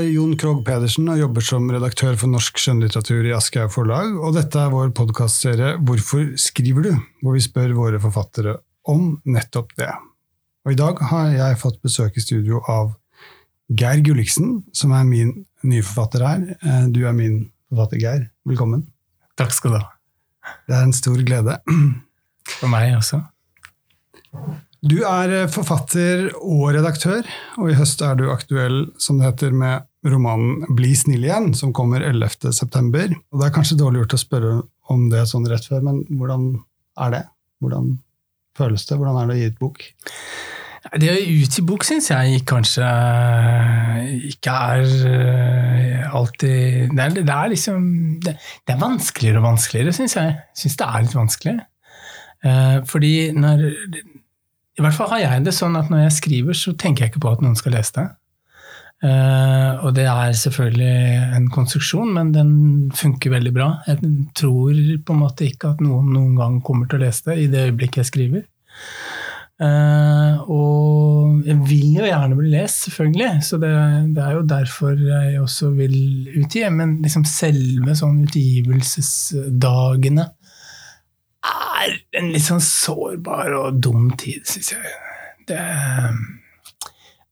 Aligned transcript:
Er 0.00 0.06
Jon 0.08 0.30
Krogh 0.38 0.62
Pedersen 0.64 1.10
og 1.12 1.18
jobber 1.18 1.44
som 1.44 1.66
redaktør 1.68 2.14
for 2.16 2.30
norsk 2.32 2.56
skjønnlitteratur 2.62 3.26
i 3.28 3.32
Aschehoug 3.36 3.72
Forlag, 3.74 4.14
og 4.16 4.32
dette 4.32 4.56
er 4.56 4.70
vår 4.72 4.94
podkastserie 4.96 5.74
Hvorfor 5.84 6.22
skriver 6.40 6.86
du?, 6.86 6.94
hvor 7.20 7.34
vi 7.36 7.42
spør 7.44 7.74
våre 7.76 8.00
forfattere 8.00 8.54
om 8.88 9.18
nettopp 9.28 9.74
det. 9.76 9.90
Og 10.64 10.72
I 10.72 10.78
dag 10.78 11.02
har 11.10 11.34
jeg 11.34 11.58
fått 11.60 11.76
besøk 11.84 12.16
i 12.16 12.24
studio 12.24 12.62
av 12.64 12.94
Geir 13.68 14.00
Gulliksen, 14.06 14.62
som 14.72 14.94
er 14.96 15.04
min 15.04 15.34
nye 15.68 15.84
forfatter 15.84 16.24
her. 16.24 16.48
Eh, 16.56 16.88
du 16.94 17.02
er 17.04 17.18
min 17.18 17.36
forfatter, 17.68 18.00
Geir. 18.00 18.24
Velkommen. 18.48 18.86
Takk 19.36 19.52
skal 19.52 19.76
du 19.76 19.80
ha. 19.82 19.84
Det 20.64 20.78
er 20.78 20.86
en 20.86 20.96
stor 20.96 21.20
glede. 21.28 21.58
For 22.62 22.72
meg 22.72 22.96
også. 23.02 23.20
Du 24.80 25.02
er 25.04 25.36
eh, 25.42 25.52
forfatter 25.52 26.30
og 26.40 26.70
redaktør, 26.78 27.28
og 27.60 27.68
i 27.68 27.76
høst 27.76 28.00
er 28.00 28.16
du 28.16 28.30
aktuell, 28.32 28.86
som 28.96 29.20
det 29.20 29.28
heter, 29.28 29.52
med 29.52 29.89
romanen 30.06 30.64
'Bli 30.68 30.94
snill 30.96 31.24
igjen', 31.24 31.54
som 31.54 31.72
kommer 31.76 32.00
11.9. 32.00 33.16
Det 33.16 33.46
er 33.46 33.54
kanskje 33.54 33.78
dårlig 33.80 34.04
gjort 34.04 34.16
å 34.16 34.24
spørre 34.24 34.52
om 34.90 35.08
det 35.12 35.26
sånn 35.28 35.48
rett 35.48 35.66
før, 35.68 35.82
men 35.86 36.04
hvordan 36.08 36.54
er 37.00 37.10
det? 37.14 37.24
Hvordan 37.60 37.98
føles 38.56 38.86
det? 38.86 38.96
Hvordan 38.96 39.20
er 39.20 39.28
det 39.28 39.36
å 39.36 39.40
gi 39.40 39.50
ut 39.50 39.60
bok? 39.60 39.84
Det 40.96 41.10
å 41.12 41.16
utgi 41.20 41.62
bok 41.68 41.84
syns 41.84 42.08
jeg 42.08 42.40
kanskje 42.48 42.86
ikke 44.30 44.52
er 44.72 44.94
eh, 45.10 46.06
alltid 46.16 46.94
Det 46.96 47.04
er, 47.04 47.18
det 47.18 47.34
er 47.34 47.50
liksom 47.52 47.82
det, 48.24 48.32
det, 48.64 48.74
er 48.74 48.80
vanskeligere 48.80 49.42
og 49.42 49.50
vanskeligere, 49.50 49.92
syns. 49.92 50.16
Jeg 50.16 50.38
syns 50.56 50.78
det 50.80 50.88
er 50.88 51.04
litt 51.04 51.18
vanskelig. 51.18 51.54
Eh, 52.48 52.78
fordi 52.88 53.12
når 53.36 53.66
i 53.68 54.80
hvert 54.80 54.96
fall 54.96 55.12
har 55.12 55.20
jeg 55.26 55.44
det 55.44 55.52
sånn 55.52 55.76
at 55.76 55.92
når 55.92 56.06
jeg 56.06 56.16
skriver, 56.16 56.56
så 56.56 56.72
tenker 56.72 57.04
jeg 57.04 57.12
ikke 57.12 57.24
på 57.26 57.34
at 57.34 57.44
noen 57.44 57.58
skal 57.60 57.76
lese 57.76 57.98
det. 57.98 58.06
Uh, 59.00 59.80
og 59.80 59.94
det 59.96 60.04
er 60.04 60.34
selvfølgelig 60.36 61.36
en 61.38 61.46
konstruksjon, 61.52 62.10
men 62.12 62.34
den 62.34 62.50
funker 62.92 63.32
veldig 63.32 63.52
bra. 63.56 63.70
Jeg 63.88 64.02
tror 64.36 64.76
på 65.06 65.14
en 65.14 65.22
måte 65.22 65.46
ikke 65.48 65.72
at 65.72 65.80
noen 65.84 66.10
noen 66.12 66.34
gang 66.36 66.58
kommer 66.64 66.88
til 66.88 67.00
å 67.00 67.06
lese 67.06 67.30
det 67.30 67.38
i 67.40 67.48
det 67.52 67.64
øyeblikket 67.70 68.02
jeg 68.02 68.10
skriver. 68.10 68.44
Uh, 69.60 70.40
og 70.52 71.40
jeg 71.44 71.56
vil 71.68 71.96
jo 71.98 72.04
gjerne 72.08 72.36
bli 72.36 72.52
lest, 72.52 72.86
selvfølgelig, 72.86 73.30
så 73.44 73.58
det, 73.60 73.72
det, 74.16 74.22
er 74.24 74.36
jo 74.36 74.44
derfor 74.48 74.92
jeg 74.96 75.40
også 75.40 75.70
vil 75.76 75.96
utgi. 76.40 76.64
Men 76.72 76.98
liksom 77.04 77.24
selve 77.28 77.96
sånn 77.96 78.22
utgivelsesdagene 78.26 80.28
er 81.50 81.94
en 82.20 82.28
litt 82.34 82.44
sånn 82.44 82.60
sårbar 82.64 83.54
og 83.56 83.80
dum 83.80 84.10
tid, 84.20 84.44
syns 84.48 84.74
jeg. 84.74 84.92
Det, 85.48 85.60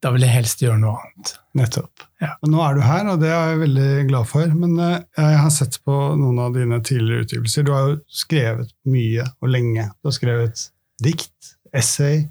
da 0.03 0.13
vil 0.15 0.23
jeg 0.23 0.31
helst 0.31 0.63
gjøre 0.63 0.79
noe 0.79 0.95
annet. 1.01 1.33
Nettopp. 1.59 2.05
Ja. 2.23 2.33
Nå 2.47 2.61
er 2.63 2.77
du 2.77 2.83
her, 2.85 3.09
og 3.11 3.23
det 3.23 3.31
er 3.35 3.53
jeg 3.53 3.63
veldig 3.65 3.89
glad 4.11 4.29
for. 4.31 4.55
Men 4.55 4.77
eh, 4.83 4.99
jeg 5.19 5.41
har 5.43 5.53
sett 5.55 5.81
på 5.87 5.97
noen 6.19 6.39
av 6.43 6.55
dine 6.55 6.79
tidligere 6.87 7.27
utgivelser. 7.27 7.67
Du 7.67 7.73
har 7.75 7.89
jo 7.89 7.97
skrevet 8.21 8.71
mye 8.91 9.27
og 9.43 9.51
lenge. 9.51 9.89
Du 9.99 10.11
har 10.11 10.15
skrevet 10.15 10.69
dikt, 11.03 11.55
essay, 11.75 12.23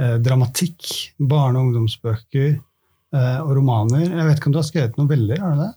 eh, 0.00 0.16
dramatikk, 0.24 0.88
barne- 1.18 1.60
og 1.60 1.68
ungdomsbøker 1.68 2.48
eh, 2.56 3.38
og 3.42 3.52
romaner. 3.58 4.06
Jeg 4.08 4.28
vet 4.30 4.40
ikke 4.40 4.50
om 4.52 4.56
du 4.56 4.62
har 4.62 4.70
skrevet 4.70 4.98
noveller? 5.00 5.40
veldig? 5.40 5.52
er 5.52 5.60
det? 5.60 5.70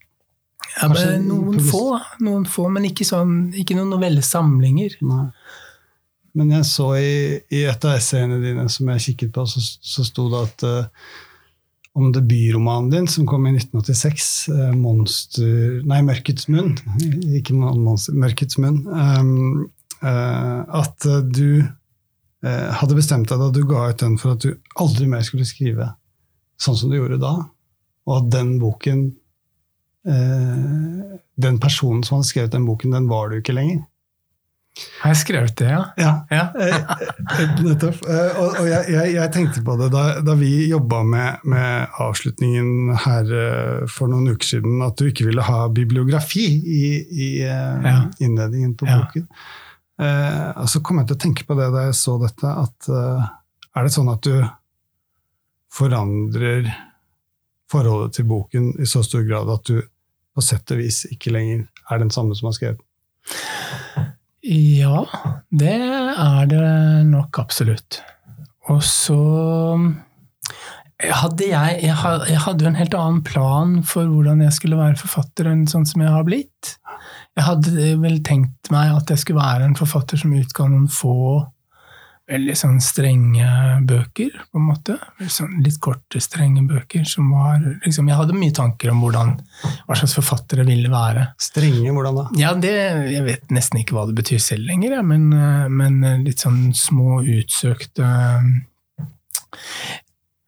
Ja, 0.80 0.88
noen 1.22 1.60
få, 1.62 2.00
noen 2.24 2.48
få, 2.50 2.70
men 2.72 2.88
ikke, 2.88 3.06
sånn, 3.06 3.52
ikke 3.60 3.76
noen 3.78 3.92
novellesamlinger. 3.94 4.96
Nei. 5.06 5.28
Men 6.34 6.50
jeg 6.56 6.66
så 6.66 6.88
i, 6.98 7.14
i 7.54 7.62
et 7.70 7.86
av 7.86 8.00
essayene 8.00 8.40
dine 8.42 8.66
som 8.72 8.90
jeg 8.90 9.04
kikket 9.08 9.34
på, 9.36 9.46
så, 9.50 9.62
så 9.62 10.06
sto 10.08 10.26
det 10.32 10.40
at 10.48 10.66
uh, 10.66 11.12
om 11.94 12.10
debutromanen 12.14 12.90
din 12.90 13.08
som 13.08 13.28
kom 13.30 13.46
i 13.48 13.54
1986, 13.54 14.50
uh, 14.50 14.60
eh, 14.60 14.76
'Monster 14.76 15.82
Nei, 15.86 16.02
'Mørkets 16.02 16.50
munn'. 16.50 16.78
Ikke 17.38 17.54
'Mørkets 17.54 18.58
munn'. 18.58 18.86
Um, 18.90 19.70
uh, 20.02 20.64
at 20.82 21.08
du 21.30 21.64
hadde 22.44 22.98
bestemt 22.98 23.30
deg 23.32 23.40
da 23.40 23.46
du 23.56 23.62
ga 23.64 23.86
ut 23.88 24.02
den 24.02 24.18
for 24.20 24.34
at 24.34 24.44
du 24.44 24.58
aldri 24.76 25.06
mer 25.08 25.22
skulle 25.24 25.46
skrive 25.48 25.86
sånn 26.60 26.76
som 26.76 26.90
du 26.92 26.98
gjorde 26.98 27.22
da, 27.22 27.38
og 28.04 28.18
at 28.18 28.26
den 28.34 28.58
boken 28.60 29.14
Den 30.04 31.60
personen 31.64 32.04
som 32.04 32.18
hadde 32.18 32.28
skrevet 32.28 32.52
den 32.52 32.66
boken, 32.68 32.92
den 32.92 33.08
var 33.08 33.32
du 33.32 33.38
ikke 33.38 33.56
lenger. 33.56 33.86
Har 34.74 35.12
jeg 35.14 35.20
skrevet 35.22 35.54
det, 35.60 35.68
ja? 35.70 35.82
Ja, 36.02 36.12
ja. 36.34 36.46
Eh, 36.64 37.42
eh, 37.44 37.60
nettopp. 37.62 38.00
Eh, 38.10 38.40
og, 38.42 38.56
og 38.62 38.68
jeg, 38.68 38.88
jeg, 38.90 39.12
jeg, 39.14 39.32
tenkte 39.34 39.62
på 39.66 39.76
det 39.78 39.90
da, 39.94 40.04
da 40.26 40.34
vi 40.40 40.50
jobba 40.66 41.04
med, 41.06 41.44
med, 41.50 41.94
avslutningen 42.02 42.96
her 43.04 43.30
for 43.92 44.10
noen 44.10 44.34
uker 44.34 44.56
siden, 44.56 44.82
at 44.86 44.98
du 44.98 45.12
ikke 45.12 45.28
ville 45.28 45.46
ha 45.46 45.68
bibliografi 45.74 46.48
i, 46.58 46.84
i 46.98 47.28
ja. 47.44 48.00
innledningen 48.24 48.74
på 48.80 48.90
boken. 48.90 49.28
Og 50.04 50.70
så 50.72 50.82
kom 50.82 51.00
jeg 51.00 51.12
til 51.12 51.18
å 51.20 51.22
tenke 51.22 51.46
på 51.48 51.58
det 51.60 51.70
da 51.74 51.86
jeg 51.88 51.98
så 52.00 52.18
dette, 52.22 52.50
at 52.66 52.90
er 52.94 53.86
det 53.86 53.94
sånn 53.94 54.10
at 54.12 54.26
du 54.26 54.42
forandrer 55.74 56.72
forholdet 57.72 58.18
til 58.18 58.28
boken 58.30 58.74
i 58.82 58.90
så 58.90 59.04
stor 59.06 59.26
grad 59.26 59.50
at 59.54 59.70
du 59.70 59.82
på 60.34 60.42
sett 60.42 60.74
og 60.74 60.82
vis 60.82 61.04
ikke 61.14 61.34
lenger 61.34 61.68
er 61.94 62.02
den 62.02 62.12
samme 62.14 62.38
som 62.38 62.50
har 62.50 62.58
skrevet? 62.58 62.82
Ja, 64.44 65.06
det 65.56 65.72
er 65.72 66.48
det 66.52 66.64
nok 67.08 67.40
absolutt. 67.40 68.02
Og 68.72 68.82
så 68.84 69.20
hadde 71.04 71.48
jeg, 71.48 71.80
jeg, 71.84 71.96
hadde 71.96 72.66
jo 72.66 72.70
en 72.70 72.80
helt 72.80 72.96
annen 72.96 73.22
plan 73.24 73.78
for 73.88 74.08
hvordan 74.08 74.44
jeg 74.44 74.56
skulle 74.56 74.80
være 74.80 75.00
forfatter 75.00 75.48
enn 75.52 75.64
sånn 75.72 75.88
som 75.88 76.04
jeg 76.04 76.12
har 76.12 76.28
blitt. 76.28 76.76
Jeg 77.38 77.48
hadde 77.48 77.88
vel 78.04 78.20
tenkt 78.24 78.72
meg 78.74 78.92
at 78.94 79.12
jeg 79.12 79.24
skulle 79.24 79.44
være 79.44 79.70
en 79.70 79.80
forfatter 79.80 80.20
som 80.20 80.36
utga 80.36 80.68
noen 80.68 80.90
få 80.92 81.16
veldig 82.30 82.54
sånn 82.56 82.78
strenge 82.84 83.48
bøker, 83.88 84.36
på 84.52 84.60
en 84.60 84.68
måte. 84.70 84.96
Sånn 85.32 85.58
litt 85.66 85.80
korte, 85.84 86.22
strenge 86.24 86.64
bøker 86.68 87.04
som 87.08 87.32
var 87.36 87.60
liksom, 87.84 88.08
Jeg 88.08 88.20
hadde 88.20 88.38
mye 88.38 88.56
tanker 88.56 88.94
om 88.94 89.02
hvordan, 89.04 89.34
hva 89.88 89.98
slags 90.00 90.16
forfattere 90.18 90.66
ville 90.68 90.92
være. 90.92 91.30
Strenge, 91.42 91.92
hvordan 91.92 92.22
da? 92.22 92.28
Ja, 92.40 92.54
det, 92.56 92.76
Jeg 93.12 93.26
vet 93.28 93.52
nesten 93.56 93.82
ikke 93.82 93.98
hva 93.98 94.08
det 94.10 94.18
betyr 94.22 94.40
selv 94.44 94.70
lenger, 94.70 95.02
men, 95.04 95.28
men 95.74 96.24
litt 96.24 96.44
sånn 96.44 96.72
små, 96.78 97.22
utsøkte 97.24 98.08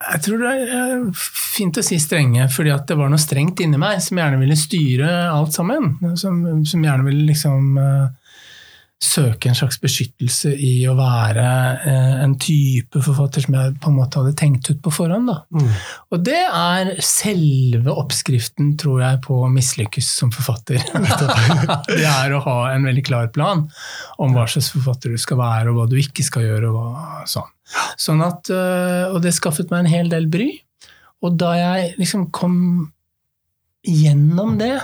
jeg 0.06 0.22
tror 0.22 0.42
det 0.42 0.50
er 0.76 1.04
fint 1.16 1.78
å 1.80 1.82
si 1.84 1.96
strenge, 2.02 2.44
fordi 2.52 2.74
det 2.88 2.96
var 2.98 3.08
noe 3.10 3.20
strengt 3.20 3.62
inni 3.64 3.78
meg 3.80 4.02
som 4.04 4.18
gjerne 4.20 4.38
ville 4.38 4.58
styre 4.58 5.08
alt 5.32 5.56
sammen. 5.56 5.96
Som, 6.20 6.42
som 6.68 6.84
gjerne 6.84 7.06
ville 7.06 7.24
liksom 7.30 7.78
søke 9.02 9.50
en 9.50 9.56
slags 9.56 9.76
beskyttelse 9.82 10.54
i 10.56 10.86
å 10.88 10.94
være 10.96 11.44
eh, 11.84 12.12
en 12.24 12.32
type 12.40 13.00
forfatter 13.04 13.44
som 13.44 13.56
jeg 13.58 13.74
på 13.82 13.90
en 13.90 13.96
måte 13.98 14.22
hadde 14.22 14.36
tenkt 14.40 14.70
ut 14.70 14.78
på 14.82 14.92
forhånd. 14.94 15.28
Mm. 15.52 15.72
Og 16.14 16.22
det 16.24 16.38
er 16.46 16.92
selve 17.04 17.92
oppskriften, 17.92 18.72
tror 18.80 19.02
jeg, 19.04 19.20
på 19.26 19.42
å 19.44 19.50
mislykkes 19.52 20.08
som 20.22 20.32
forfatter. 20.32 20.80
det 21.90 22.06
er 22.08 22.32
å 22.32 22.40
ha 22.46 22.56
en 22.72 22.88
veldig 22.88 23.04
klar 23.04 23.28
plan 23.34 23.66
om 24.22 24.36
hva 24.36 24.46
slags 24.48 24.72
forfatter 24.72 25.12
du 25.12 25.20
skal 25.20 25.42
være, 25.42 25.72
og 25.72 25.82
hva 25.82 25.88
du 25.90 25.98
ikke 26.00 26.24
skal 26.24 26.46
gjøre. 26.46 26.72
Og 26.72 27.28
sånn. 27.28 27.50
Sånn 28.00 28.24
at, 28.24 28.48
eh, 28.48 29.10
og 29.10 29.20
det 29.24 29.34
skaffet 29.36 29.72
meg 29.74 29.84
en 29.84 29.92
hel 29.92 30.08
del 30.12 30.30
bry. 30.32 30.48
Og 31.20 31.36
da 31.36 31.52
jeg 31.58 31.92
liksom 32.00 32.30
kom 32.34 32.56
gjennom 33.86 34.56
det 34.58 34.74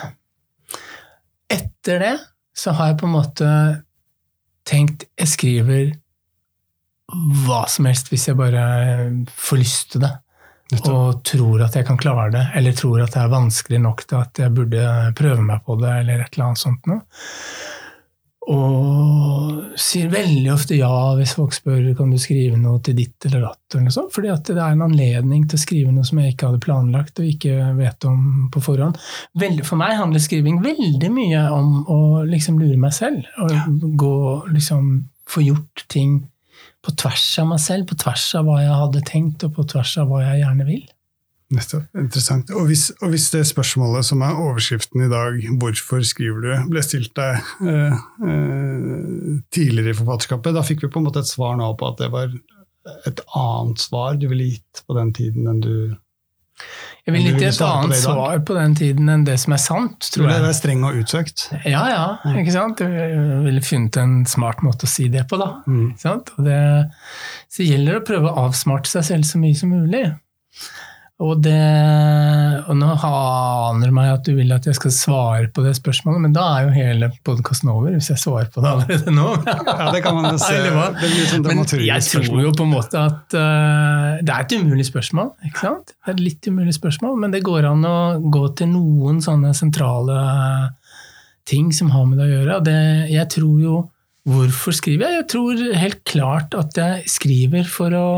Etter 1.52 1.98
det 2.00 2.12
så 2.56 2.72
har 2.76 2.92
jeg 2.92 3.00
på 3.00 3.08
en 3.08 3.12
måte 3.12 3.48
tenkt 4.68 5.06
jeg 5.18 5.30
skriver 5.30 5.92
hva 7.44 7.64
som 7.68 7.88
helst 7.88 8.08
hvis 8.12 8.28
jeg 8.30 8.38
bare 8.38 8.62
får 9.36 9.60
lyst 9.60 9.94
til 9.94 10.04
det. 10.06 10.12
Og 10.88 11.20
tror 11.28 11.66
at 11.66 11.74
jeg 11.76 11.84
kan 11.84 11.98
klare 12.00 12.30
det, 12.32 12.46
eller 12.56 12.72
tror 12.76 13.02
at 13.04 13.12
det 13.12 13.20
er 13.20 13.32
vanskelig 13.32 13.80
nok 13.84 14.06
til 14.08 14.22
at 14.22 14.38
jeg 14.40 14.54
burde 14.56 14.86
prøve 15.18 15.44
meg 15.44 15.60
på 15.66 15.76
det, 15.82 15.90
eller 16.00 16.22
et 16.22 16.32
eller 16.32 16.46
annet 16.46 16.62
sånt 16.62 16.88
noe. 16.88 17.02
Og 18.50 19.76
sier 19.78 20.08
veldig 20.10 20.48
ofte 20.50 20.74
ja 20.74 20.90
hvis 21.14 21.36
folk 21.38 21.54
spør 21.54 21.92
kan 21.98 22.10
du 22.10 22.18
skrive 22.20 22.58
noe 22.58 22.80
til 22.82 22.96
ditt 22.98 23.28
eller 23.28 23.44
datt. 23.46 23.76
eller 23.78 23.94
sånt, 23.94 24.10
fordi 24.14 24.32
det 24.48 24.56
er 24.56 24.74
en 24.74 24.86
anledning 24.88 25.44
til 25.46 25.58
å 25.58 25.62
skrive 25.62 25.92
noe 25.94 26.06
som 26.06 26.18
jeg 26.18 26.34
ikke 26.34 26.50
hadde 26.50 26.64
planlagt 26.64 27.22
og 27.22 27.28
ikke 27.28 27.70
vet 27.78 28.08
om 28.08 28.50
på 28.52 28.64
forhånd. 28.64 28.98
Veldig, 29.38 29.64
for 29.68 29.78
meg 29.80 29.94
handler 30.00 30.22
skriving 30.22 30.58
veldig 30.64 31.12
mye 31.14 31.44
om 31.54 31.86
å 31.86 32.00
liksom 32.26 32.58
lure 32.58 32.80
meg 32.82 32.96
selv. 32.96 33.30
Og 33.46 33.94
gå, 34.00 34.16
liksom, 34.56 34.90
få 35.30 35.46
gjort 35.46 35.86
ting 35.92 36.18
på 36.82 36.96
tvers 36.98 37.28
av 37.38 37.52
meg 37.52 37.62
selv, 37.62 37.86
på 37.86 37.98
tvers 38.02 38.26
av 38.38 38.48
hva 38.48 38.58
jeg 38.58 38.80
hadde 38.82 39.06
tenkt, 39.06 39.46
og 39.46 39.54
på 39.54 39.68
tvers 39.70 39.94
av 40.02 40.10
hva 40.10 40.24
jeg 40.24 40.42
gjerne 40.42 40.66
vil. 40.66 40.82
Nettopp. 41.52 41.88
Interessant. 41.98 42.50
Og 42.56 42.68
hvis, 42.70 42.86
og 43.02 43.12
hvis, 43.12 43.28
det 43.34 43.42
spørsmålet 43.48 44.06
som 44.08 44.22
er 44.24 44.38
overskriften 44.40 45.04
i 45.04 45.10
dag, 45.10 45.36
'Hvorfor 45.60 46.00
skriver 46.06 46.40
du?', 46.40 46.70
ble 46.70 46.82
stilt 46.82 47.12
deg 47.16 47.42
eh, 47.68 47.98
eh, 48.28 49.42
tidligere 49.52 49.92
i 49.92 49.98
forfatterskapet, 49.98 50.54
da 50.56 50.64
fikk 50.64 50.86
vi 50.86 50.92
på 50.92 51.02
en 51.02 51.08
måte 51.10 51.20
et 51.20 51.28
svar 51.28 51.58
nå 51.60 51.74
på 51.76 51.92
at 51.92 52.00
det 52.00 52.08
var 52.12 52.32
et 53.06 53.20
annet 53.38 53.82
svar 53.82 54.16
du 54.18 54.26
ville 54.30 54.54
gitt 54.54 54.82
på 54.86 54.96
den 54.96 55.12
tiden 55.14 55.46
enn 55.50 55.60
du 55.62 55.74
Jeg 57.06 57.14
vil 57.14 57.28
gitt 57.28 57.38
gi 57.42 57.46
et 57.50 57.62
annet 57.66 57.94
det 57.94 58.00
svar 58.00 58.42
på 58.46 58.56
den 58.56 58.74
tiden 58.78 59.12
enn 59.12 59.24
det 59.26 59.36
som 59.42 59.54
er 59.56 59.62
sant, 59.62 60.08
tror 60.14 60.28
jeg. 60.30 60.42
være 60.46 60.54
streng 60.54 60.84
og 60.86 60.98
utsøkt. 61.02 61.48
Ja, 61.66 61.82
ja, 61.90 62.34
ikke 62.38 62.54
sant? 62.54 62.80
Jeg 62.80 63.44
ville 63.44 63.62
funnet 63.66 63.98
en 63.98 64.20
smart 64.30 64.62
måte 64.62 64.86
å 64.86 64.90
si 64.90 65.08
det 65.12 65.26
på, 65.30 65.40
da. 65.42 65.56
Mm. 65.66 65.88
Ikke 65.92 66.04
sant? 66.04 66.30
Og 66.38 66.46
det, 66.46 66.60
så 67.50 67.66
det 67.66 67.96
å 67.98 68.04
prøve 68.06 68.30
å 68.30 68.46
avsmarte 68.46 68.88
seg 68.92 69.08
selv 69.10 69.26
så 69.26 69.42
mye 69.42 69.58
som 69.58 69.74
mulig. 69.74 70.06
Og, 71.22 71.36
det, 71.38 71.54
og 72.66 72.74
nå 72.74 72.88
aner 73.06 73.84
det 73.86 73.94
meg 73.94 74.08
at 74.10 74.24
du 74.26 74.32
vil 74.34 74.50
at 74.54 74.64
jeg 74.66 74.74
skal 74.74 74.94
svare 74.94 75.50
på 75.54 75.62
det 75.62 75.76
spørsmålet, 75.78 76.24
men 76.24 76.34
da 76.34 76.46
er 76.56 76.66
jo 76.66 76.72
hele 76.74 77.08
podkasten 77.22 77.70
over, 77.70 77.92
hvis 77.94 78.10
jeg 78.10 78.18
svarer 78.18 78.48
på 78.50 78.64
det 78.64 78.72
allerede 78.72 79.14
nå. 79.14 79.28
Ja, 79.82 79.92
det 79.94 80.02
kan 80.04 80.18
man 80.18 80.38
se. 80.40 80.56
Det 80.58 80.72
blir 80.98 81.28
sånn 81.30 81.46
Men 81.46 81.62
jeg 81.62 82.06
tror 82.08 82.40
jo 82.42 82.50
på 82.56 82.66
en 82.66 82.72
måte 82.72 82.98
at 82.98 83.36
uh, 83.38 84.18
det 84.18 84.34
er 84.34 84.42
et 84.42 84.56
umulig 84.58 84.88
spørsmål. 84.88 85.30
ikke 85.46 85.62
sant? 85.62 85.94
Det 85.94 86.10
er 86.10 86.16
et 86.16 86.24
litt 86.26 86.50
umulig 86.50 86.74
spørsmål, 86.76 87.16
men 87.22 87.34
det 87.34 87.44
går 87.46 87.70
an 87.70 87.86
å 87.86 87.96
gå 88.32 88.44
til 88.58 88.72
noen 88.72 89.22
sånne 89.22 89.54
sentrale 89.56 90.18
ting 91.48 91.70
som 91.74 91.94
har 91.94 92.06
med 92.08 92.18
det 92.18 92.26
å 92.26 92.32
gjøre. 92.32 92.60
Det, 92.66 92.78
jeg 93.14 93.30
tror 93.38 93.56
jo 93.62 93.80
Hvorfor 94.22 94.70
skriver 94.70 95.08
jeg? 95.08 95.16
Jeg 95.16 95.26
tror 95.32 95.62
helt 95.74 96.02
klart 96.06 96.52
at 96.54 96.76
jeg 96.78 97.10
skriver 97.10 97.64
for 97.66 97.90
å, 97.98 98.08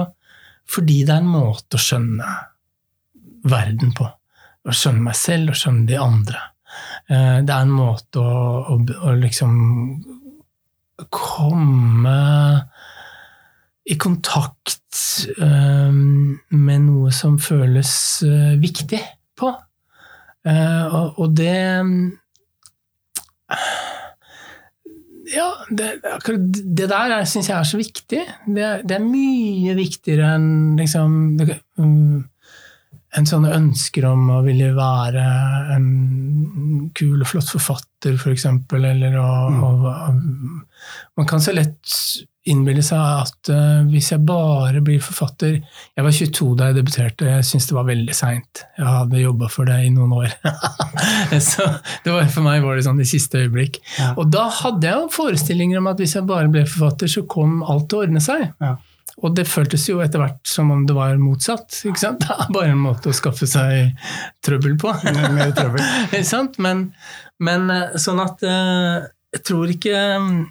fordi 0.69 0.99
det 1.09 1.15
er 1.15 1.23
en 1.23 1.31
måte 1.33 1.79
å 1.79 1.81
skjønne 1.81 2.27
verden 3.45 3.95
på. 3.97 4.09
Å 4.65 4.75
skjønne 4.75 5.09
meg 5.11 5.17
selv 5.19 5.53
og 5.53 5.61
skjønne 5.61 5.87
de 5.89 6.01
andre. 6.01 6.41
Eh, 7.09 7.39
Det 7.45 7.53
er 7.53 7.63
en 7.63 7.75
måte 7.75 8.21
å, 8.21 8.75
å, 8.75 8.79
å 8.81 9.17
liksom 9.21 9.55
komme 11.13 12.19
i 13.85 13.97
kontakt 14.01 15.01
um, 15.37 16.39
med 16.49 16.85
noe 16.87 17.13
som 17.13 17.37
føles 17.43 17.93
uh, 18.25 18.55
viktig 18.61 19.01
på. 19.37 19.51
Uh, 20.45 20.85
og, 20.89 21.19
og 21.21 21.35
det 21.37 21.57
Ja, 25.35 25.49
det, 25.73 25.89
det 26.05 26.87
der 26.91 27.15
syns 27.29 27.49
jeg 27.49 27.57
er 27.57 27.67
så 27.69 27.81
viktig. 27.81 28.23
Det, 28.47 28.71
det 28.85 28.97
er 28.97 29.05
mye 29.05 29.75
viktigere 29.77 30.35
enn 30.37 30.77
liksom 30.79 31.15
det, 31.41 31.59
mm, 31.81 32.23
en 33.15 33.27
sånn 33.29 33.47
ønsker 33.47 34.07
om 34.09 34.29
å 34.35 34.43
ville 34.45 34.73
være 34.75 35.25
en 35.77 35.89
kul 36.97 37.23
og 37.23 37.29
flott 37.31 37.51
forfatter, 37.55 38.15
f.eks., 38.15 38.23
for 38.25 38.35
eksempel, 38.35 38.87
eller 38.91 39.19
å, 39.21 39.29
å 39.49 40.13
Man 41.17 41.29
kan 41.29 41.41
så 41.41 41.55
lett 41.55 41.95
innbille 42.51 42.83
seg 42.85 43.01
at 43.01 43.51
uh, 43.55 43.85
hvis 43.89 44.11
jeg 44.13 44.21
bare 44.27 44.83
blir 44.85 45.01
forfatter 45.01 45.55
Jeg 45.57 46.05
var 46.05 46.13
22 46.13 46.49
da 46.59 46.67
jeg 46.69 46.77
debuterte, 46.77 47.29
jeg 47.31 47.47
syntes 47.49 47.69
det 47.71 47.77
var 47.79 47.87
veldig 47.89 48.17
seint. 48.17 48.65
Jeg 48.77 48.89
hadde 48.89 49.23
jobba 49.23 49.49
for 49.53 49.71
det 49.71 49.79
i 49.87 49.93
noen 49.95 50.13
år. 50.19 50.35
så 51.51 51.69
det 52.05 52.13
var, 52.13 52.27
for 52.35 52.45
meg 52.45 52.65
var 52.67 52.77
det 52.77 52.85
sånn 52.89 53.01
i 53.01 53.09
siste 53.09 53.47
øyeblikk. 53.47 53.81
Ja. 53.97 54.13
Og 54.21 54.29
da 54.35 54.49
hadde 54.61 54.91
jeg 54.91 55.01
jo 55.01 55.13
forestillinger 55.15 55.81
om 55.81 55.89
at 55.95 56.03
hvis 56.03 56.19
jeg 56.19 56.29
bare 56.29 56.51
ble 56.53 56.67
forfatter, 56.69 57.11
så 57.11 57.25
kom 57.31 57.63
alt 57.63 57.89
til 57.89 58.03
å 58.03 58.09
ordne 58.09 58.25
seg. 58.25 58.51
Ja. 58.61 58.77
Og 59.23 59.35
det 59.37 59.45
føltes 59.47 59.85
jo 59.89 60.01
etter 60.03 60.19
hvert 60.19 60.41
som 60.49 60.73
om 60.75 60.83
det 60.89 60.95
var 60.97 61.15
motsatt. 61.23 61.71
ikke 61.87 62.01
sant? 62.03 62.25
Det 62.27 62.35
er 62.49 62.53
bare 62.57 62.73
en 62.75 62.81
måte 62.83 63.13
å 63.13 63.15
skaffe 63.17 63.47
seg 63.47 63.93
trøbbel 64.45 64.75
på. 64.81 64.91
Mer- 65.07 65.53
trøbbel. 65.55 65.85
Ikke 66.11 66.25
sant? 66.27 66.59
Men, 66.63 66.89
men 67.39 67.71
eh, 67.71 67.95
sånn 68.01 68.21
at 68.25 68.43
eh, 68.43 69.07
jeg 69.37 69.45
tror 69.47 69.71
ikke 69.71 69.95
mm, 70.25 70.43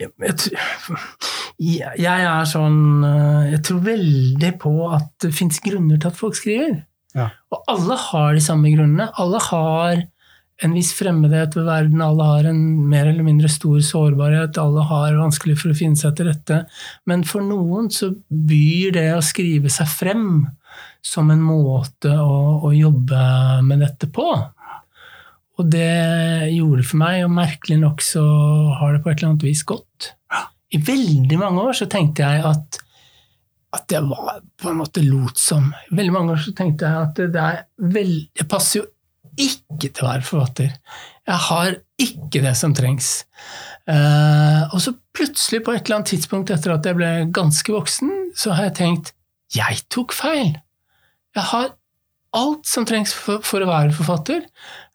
jeg, 0.00 0.10
jeg, 0.24 0.34
tr- 0.40 0.56
jeg 1.64 2.00
jeg 2.02 2.24
er 2.28 2.48
sånn 2.50 2.80
eh, 3.06 3.52
Jeg 3.52 3.60
tror 3.68 3.84
veldig 3.86 4.50
på 4.64 4.72
at 4.96 5.06
det 5.24 5.30
fins 5.36 5.60
grunner 5.64 6.00
til 6.02 6.10
at 6.10 6.18
folk 6.18 6.36
skriver. 6.40 6.80
Ja. 7.14 7.28
Og 7.54 7.60
alle 7.70 7.96
har 8.08 8.34
de 8.34 8.42
samme 8.42 8.72
grunnene. 8.74 9.06
Alle 9.22 9.38
har 9.50 10.00
en 10.62 10.74
viss 10.76 10.92
fremmedhet 10.94 11.56
ved 11.56 11.66
verden, 11.66 12.02
alle 12.04 12.26
har 12.28 12.46
en 12.46 12.60
mer 12.88 13.08
eller 13.10 13.26
mindre 13.26 13.50
stor 13.50 13.80
sårbarhet, 13.82 14.58
alle 14.60 14.84
har 14.86 15.16
vanskelig 15.18 15.56
for 15.60 15.72
å 15.72 15.78
finne 15.78 15.98
seg 15.98 16.14
til 16.14 16.30
rette. 16.30 16.60
Men 17.10 17.24
for 17.26 17.42
noen 17.42 17.90
så 17.92 18.12
byr 18.28 18.94
det 18.94 19.08
å 19.16 19.24
skrive 19.24 19.72
seg 19.72 19.90
frem 19.90 20.28
som 21.04 21.32
en 21.34 21.42
måte 21.42 22.12
å, 22.14 22.62
å 22.64 22.70
jobbe 22.74 23.24
med 23.66 23.82
dette 23.82 24.08
på. 24.14 24.28
Og 25.54 25.68
det 25.70 26.50
gjorde 26.54 26.80
det 26.80 26.88
for 26.88 27.02
meg, 27.02 27.20
og 27.26 27.34
merkelig 27.34 27.80
nok 27.82 28.02
så 28.02 28.24
har 28.78 28.94
det 28.94 29.02
på 29.02 29.10
et 29.10 29.18
eller 29.18 29.34
annet 29.34 29.46
vis 29.46 29.66
gått. 29.66 30.14
I 30.74 30.80
veldig 30.82 31.38
mange 31.38 31.66
år 31.68 31.76
så 31.78 31.86
tenkte 31.90 32.26
jeg 32.26 32.46
at, 32.48 32.80
at 33.78 33.94
jeg 33.94 34.06
var 34.06 34.40
på 34.58 34.70
en 34.70 34.80
måte 34.80 35.04
lotsom. 35.04 35.68
I 35.90 35.98
veldig 36.00 36.14
mange 36.14 36.34
år 36.34 36.42
så 36.46 36.54
tenkte 36.58 36.88
jeg 36.88 37.06
at 37.08 37.14
det, 37.20 37.30
det 37.36 37.44
er 37.44 37.62
vel, 37.94 38.16
jeg 38.34 38.50
passer 38.50 38.80
jo 38.80 38.88
ikke 39.40 39.90
til 39.90 40.04
å 40.04 40.10
være 40.10 40.26
forfatter. 40.26 40.74
Jeg 41.24 41.40
har 41.48 41.76
ikke 42.00 42.42
det 42.44 42.52
som 42.58 42.74
trengs. 42.76 43.12
Eh, 43.88 44.62
og 44.74 44.80
så 44.82 44.94
plutselig, 45.16 45.62
på 45.64 45.72
et 45.74 45.84
eller 45.84 46.00
annet 46.00 46.12
tidspunkt 46.14 46.52
etter 46.54 46.74
at 46.74 46.86
jeg 46.88 46.98
ble 46.98 47.12
ganske 47.34 47.72
voksen, 47.74 48.12
så 48.36 48.56
har 48.56 48.68
jeg 48.70 48.78
tenkt 48.80 49.14
jeg 49.54 49.84
tok 49.92 50.14
feil. 50.16 50.54
Jeg 51.36 51.48
har 51.52 51.72
alt 52.34 52.66
som 52.66 52.86
trengs 52.88 53.12
for, 53.14 53.44
for 53.46 53.62
å 53.62 53.68
være 53.68 53.94
forfatter. 53.94 54.40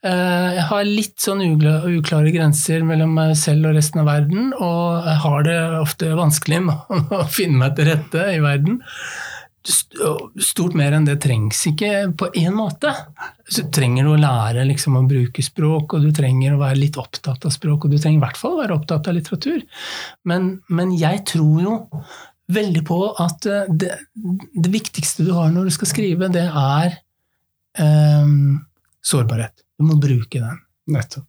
Eh, 0.04 0.50
Jeg 0.58 0.66
har 0.70 0.84
litt 0.88 1.16
sånn 1.24 1.44
uklare 1.44 2.34
grenser 2.36 2.84
mellom 2.88 3.14
meg 3.16 3.36
selv 3.40 3.70
og 3.70 3.78
resten 3.78 4.02
av 4.04 4.10
verden, 4.12 4.50
og 4.60 5.08
jeg 5.08 5.22
har 5.24 5.46
det 5.48 5.58
ofte 5.80 6.12
vanskelig 6.20 6.62
med 6.68 6.94
å 7.20 7.24
finne 7.32 7.62
meg 7.64 7.78
til 7.78 7.88
rette 7.94 8.26
i 8.34 8.42
verden. 8.44 8.82
St- 9.70 10.42
Stort 10.44 10.74
mer 10.78 10.96
enn 10.98 11.06
det 11.06 11.20
trengs 11.24 11.60
ikke 11.70 12.10
på 12.18 12.30
én 12.40 12.56
måte. 12.58 12.92
Så 13.50 13.68
trenger 13.74 14.08
du 14.08 14.14
å 14.16 14.22
lære 14.22 14.66
liksom, 14.70 14.98
å 14.98 15.06
bruke 15.10 15.44
språk, 15.46 15.94
og 15.94 16.08
du 16.08 16.10
trenger 16.16 16.56
å 16.56 16.62
være 16.62 16.82
litt 16.82 16.98
opptatt 17.02 17.46
av 17.46 17.54
språk, 17.54 17.86
og 17.86 17.94
du 17.94 18.00
trenger 18.00 18.18
i 18.18 18.24
hvert 18.24 18.40
fall 18.40 18.58
å 18.58 18.62
være 18.64 18.78
opptatt 18.80 19.10
av 19.10 19.18
litteratur. 19.18 19.62
Men, 20.30 20.52
men 20.74 20.94
jeg 20.98 21.24
tror 21.30 21.62
jo 21.64 21.78
veldig 22.50 22.84
på 22.88 23.00
at 23.22 23.46
eh, 23.46 23.70
det, 23.70 23.96
det 24.54 24.74
viktigste 24.74 25.26
du 25.28 25.34
har 25.38 25.52
når 25.54 25.70
du 25.70 25.76
skal 25.76 25.92
skrive, 25.92 26.32
det 26.34 26.48
er 26.48 26.98
um, 27.78 28.60
sårbarhet. 29.06 29.66
Du 29.78 29.86
må 29.88 30.00
bruke 30.02 30.42
den. 30.42 30.64
Nettopp. 30.90 31.28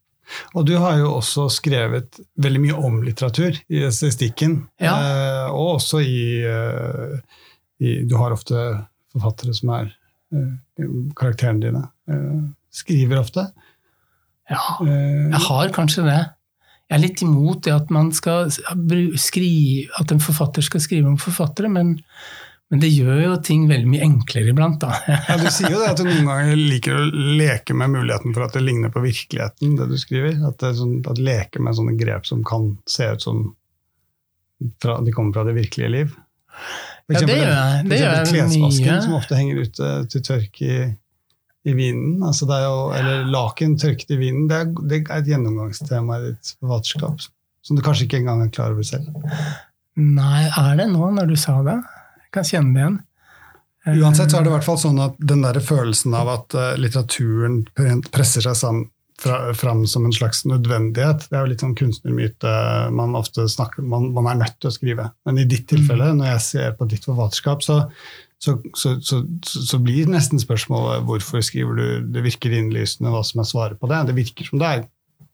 Og 0.54 0.66
du 0.66 0.76
har 0.78 0.94
jo 1.00 1.08
også 1.16 1.48
skrevet 1.50 2.20
veldig 2.40 2.60
mye 2.62 2.76
om 2.78 3.00
litteratur 3.02 3.56
i 3.68 3.82
estetikken. 3.88 4.60
Ja. 4.78 4.94
Eh, 4.94 5.46
og 5.50 5.76
også 5.80 6.02
i, 6.06 6.20
uh, 6.46 7.18
i 7.18 7.49
Du 7.80 8.14
har 8.20 8.34
ofte 8.34 8.60
forfattere 9.14 9.54
som 9.56 9.72
er 9.78 9.90
eh, 10.34 10.86
karakterene 11.16 11.64
dine. 11.64 11.84
Eh, 12.10 12.42
skriver 12.74 13.22
ofte. 13.22 13.48
Ja, 14.50 14.80
Eh, 14.82 15.30
jeg 15.30 15.42
har 15.46 15.72
kanskje 15.74 16.04
det. 16.08 16.20
Jeg 16.90 16.98
er 16.98 17.02
litt 17.04 17.22
imot 17.22 17.64
det 17.64 17.74
at, 17.74 17.90
man 17.94 18.10
skal 18.10 18.50
skrive, 18.50 19.90
at 20.00 20.10
en 20.10 20.22
forfatter 20.22 20.64
skal 20.66 20.82
skrive 20.82 21.06
om 21.06 21.18
forfattere, 21.22 21.70
men, 21.70 21.92
men 22.70 22.82
det 22.82 22.90
gjør 22.90 23.20
jo 23.22 23.36
ting 23.46 23.68
veldig 23.70 23.86
mye 23.92 24.08
enklere 24.08 24.50
iblant. 24.50 24.80
da. 24.82 24.96
ja, 25.28 25.36
du 25.38 25.46
sier 25.54 25.70
jo 25.70 25.78
det 25.78 25.92
at 25.92 26.02
du 26.02 26.08
noen 26.08 26.26
ganger 26.26 26.58
liker 26.58 26.98
å 26.98 27.04
leke 27.38 27.76
med 27.78 27.94
muligheten 27.94 28.34
for 28.34 28.48
at 28.48 28.58
det 28.58 28.64
ligner 28.66 28.90
på 28.90 29.04
virkeligheten, 29.06 29.76
det 29.78 29.86
du 29.92 29.94
skriver. 30.02 30.34
At, 30.48 30.58
det 30.64 30.74
sånn, 30.80 30.98
at 31.06 31.22
leke 31.22 31.62
med 31.62 31.78
sånne 31.78 31.94
grep 32.00 32.26
som 32.26 32.42
kan 32.46 32.72
se 32.90 33.06
ut 33.14 33.22
som 33.28 33.46
fra, 34.82 34.98
de 35.06 35.14
kommer 35.14 35.38
fra 35.38 35.46
det 35.46 35.54
virkelige 35.60 35.94
liv. 35.94 36.18
For 37.10 37.16
Ja, 37.16 37.18
det 37.18 37.20
eksempel 37.20 37.40
gjør 37.40 37.52
jeg. 37.56 37.84
Det 37.90 38.00
gjør 38.00 38.12
jeg 38.14 38.26
klesvasken, 38.30 38.90
mye. 38.90 39.02
som 39.04 39.14
ofte 39.18 39.38
henger 39.38 39.62
ute 39.64 39.90
til 40.12 40.24
tørk 40.26 40.60
i, 40.62 40.76
i 41.66 41.74
vinen. 41.74 42.22
Altså 42.26 42.46
det 42.50 42.58
er 42.58 42.64
jo, 42.68 42.78
eller 43.00 43.28
laken 43.34 43.76
tørket 43.80 44.14
i 44.14 44.20
vinen. 44.20 44.46
Det 44.50 44.60
er, 44.60 44.70
det 44.86 45.00
er 45.02 45.18
et 45.18 45.30
gjennomgangstema 45.32 46.20
i 46.20 46.24
ditt 46.28 46.54
forfatterskap. 46.60 47.26
Som 47.66 47.76
du 47.76 47.84
kanskje 47.84 48.06
ikke 48.06 48.22
engang 48.22 48.44
er 48.44 48.52
klar 48.54 48.72
over 48.72 48.86
selv. 48.86 49.10
Nei, 50.00 50.46
er 50.48 50.78
det 50.78 50.86
nå, 50.92 51.10
når 51.16 51.28
du 51.28 51.36
sa 51.38 51.58
det? 51.66 51.76
Jeg 52.22 52.34
kan 52.36 52.46
kjenne 52.46 52.74
det 52.74 52.84
igjen. 52.84 53.00
Uansett 54.04 54.30
så 54.30 54.38
er 54.38 54.44
det 54.44 54.50
i 54.52 54.54
hvert 54.54 54.66
fall 54.66 54.78
sånn 54.80 54.98
at 55.00 55.14
den 55.18 55.42
der 55.42 55.56
følelsen 55.64 56.14
av 56.14 56.28
at 56.28 56.56
eh, 56.56 56.74
litteraturen 56.80 57.62
presser 58.12 58.44
seg 58.44 58.58
sammen 58.58 58.88
fra, 59.20 59.38
fram 59.54 59.82
som 59.86 60.06
en 60.08 60.12
slags 60.16 60.44
nødvendighet. 60.48 61.26
Det 61.28 61.36
er 61.36 61.44
jo 61.44 61.50
litt 61.52 61.60
sånn 61.64 61.76
kunstnermyte 61.78 62.54
man 62.96 63.14
ofte 63.18 63.44
snakker 63.52 63.84
man, 63.84 64.10
man 64.16 64.26
er 64.32 64.40
nødt 64.42 64.56
til 64.60 64.70
å 64.70 64.74
skrive. 64.74 65.10
Men 65.28 65.38
i 65.42 65.44
ditt 65.50 65.66
tilfelle, 65.70 66.12
når 66.16 66.32
jeg 66.34 66.46
ser 66.46 66.72
på 66.78 66.88
ditt 66.88 67.04
forfatterskap, 67.08 67.62
så, 67.66 67.80
så, 68.40 68.56
så, 68.74 68.94
så, 69.04 69.20
så 69.44 69.78
blir 69.84 70.08
nesten 70.08 70.40
spørsmålet 70.40 71.04
hvorfor 71.04 71.44
skriver 71.44 71.76
du 71.76 72.06
Det 72.14 72.22
virker 72.24 72.54
innlysende 72.56 73.12
hva 73.12 73.20
som 73.28 73.42
er 73.44 73.50
svaret 73.50 73.80
på 73.82 73.90
det. 73.92 74.06
Det 74.08 74.16
virker 74.22 74.48
som 74.48 74.58
det 74.62 74.70
er 74.78 74.88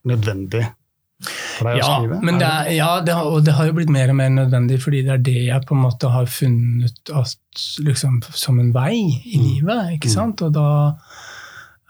nødvendig 0.07 0.65
for 1.57 1.65
deg 1.71 1.79
å 1.79 1.81
Ja, 1.81 1.93
skrive. 1.97 2.17
men 2.29 2.37
det 2.43 2.47
er, 2.51 2.67
ja 2.77 2.89
det 3.01 3.15
har, 3.17 3.25
og 3.33 3.45
det 3.47 3.55
har 3.57 3.71
jo 3.71 3.77
blitt 3.79 3.89
mer 3.95 4.11
og 4.13 4.19
mer 4.19 4.29
nødvendig, 4.35 4.77
fordi 4.83 4.99
det 5.07 5.15
er 5.15 5.23
det 5.25 5.37
jeg 5.47 5.63
på 5.65 5.73
en 5.79 5.81
måte 5.87 6.11
har 6.13 6.27
funnet 6.29 7.13
at, 7.17 7.63
liksom, 7.81 8.19
som 8.37 8.59
en 8.61 8.69
vei 8.75 8.99
i 9.25 9.39
Mm. 9.39 9.47
livet. 9.47 9.95
ikke 9.97 10.11
Mm. 10.11 10.17
sant? 10.19 10.43
Og 10.45 10.53
da 10.53 10.67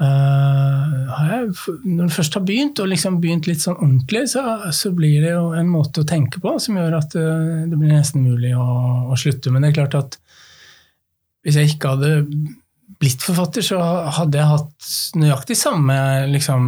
jeg, 0.04 1.52
Når 1.84 2.08
du 2.08 2.12
først 2.12 2.34
har 2.36 2.44
begynt, 2.44 2.80
og 2.82 2.90
liksom 2.90 3.20
begynt 3.22 3.48
litt 3.48 3.62
sånn 3.62 3.78
ordentlig, 3.78 4.26
så, 4.32 4.42
så 4.76 4.92
blir 4.96 5.24
det 5.24 5.32
jo 5.32 5.54
en 5.56 5.70
måte 5.72 6.02
å 6.02 6.08
tenke 6.08 6.42
på 6.42 6.56
som 6.60 6.76
gjør 6.76 6.98
at 6.98 7.16
eh, 7.16 7.64
det 7.70 7.78
blir 7.78 7.94
nesten 7.94 8.26
mulig 8.26 8.52
å, 8.58 8.66
å 9.08 9.16
slutte. 9.18 9.52
Men 9.52 9.64
det 9.64 9.72
er 9.72 9.78
klart 9.80 9.98
at 9.98 10.18
hvis 11.46 11.56
jeg 11.60 11.76
ikke 11.76 11.94
hadde 11.94 12.12
blitt 13.00 13.24
forfatter, 13.24 13.64
så 13.64 13.80
hadde 14.18 14.40
jeg 14.40 14.50
hatt 14.50 14.90
nøyaktig 15.20 15.56
samme 15.58 15.96
liksom, 16.32 16.62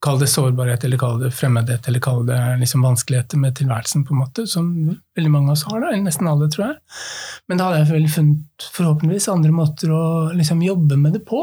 Kall 0.00 0.16
det 0.16 0.30
sårbarhet, 0.32 0.86
eller 0.86 1.00
kall 1.00 1.18
det 1.20 1.34
fremmedhet, 1.36 1.84
eller 1.88 2.00
kall 2.00 2.22
det 2.28 2.38
liksom 2.62 2.84
vanskeligheter 2.86 3.40
med 3.40 3.58
tilværelsen, 3.58 4.06
på 4.08 4.14
en 4.14 4.22
måte, 4.22 4.46
som 4.48 4.70
veldig 5.18 5.32
mange 5.32 5.50
av 5.50 5.58
oss 5.58 5.66
har, 5.68 5.82
da, 5.82 5.90
eller 5.90 6.06
nesten 6.06 6.30
alle, 6.30 6.48
tror 6.52 6.64
jeg. 6.70 6.78
Men 7.48 7.60
da 7.60 7.66
hadde 7.66 7.82
jeg 7.82 7.90
vel 7.90 8.06
funnet 8.14 8.68
forhåpentligvis 8.78 9.28
andre 9.32 9.52
måter 9.52 9.92
å 9.92 10.06
liksom, 10.32 10.64
jobbe 10.64 10.96
med 11.02 11.18
det 11.18 11.22
på. 11.28 11.42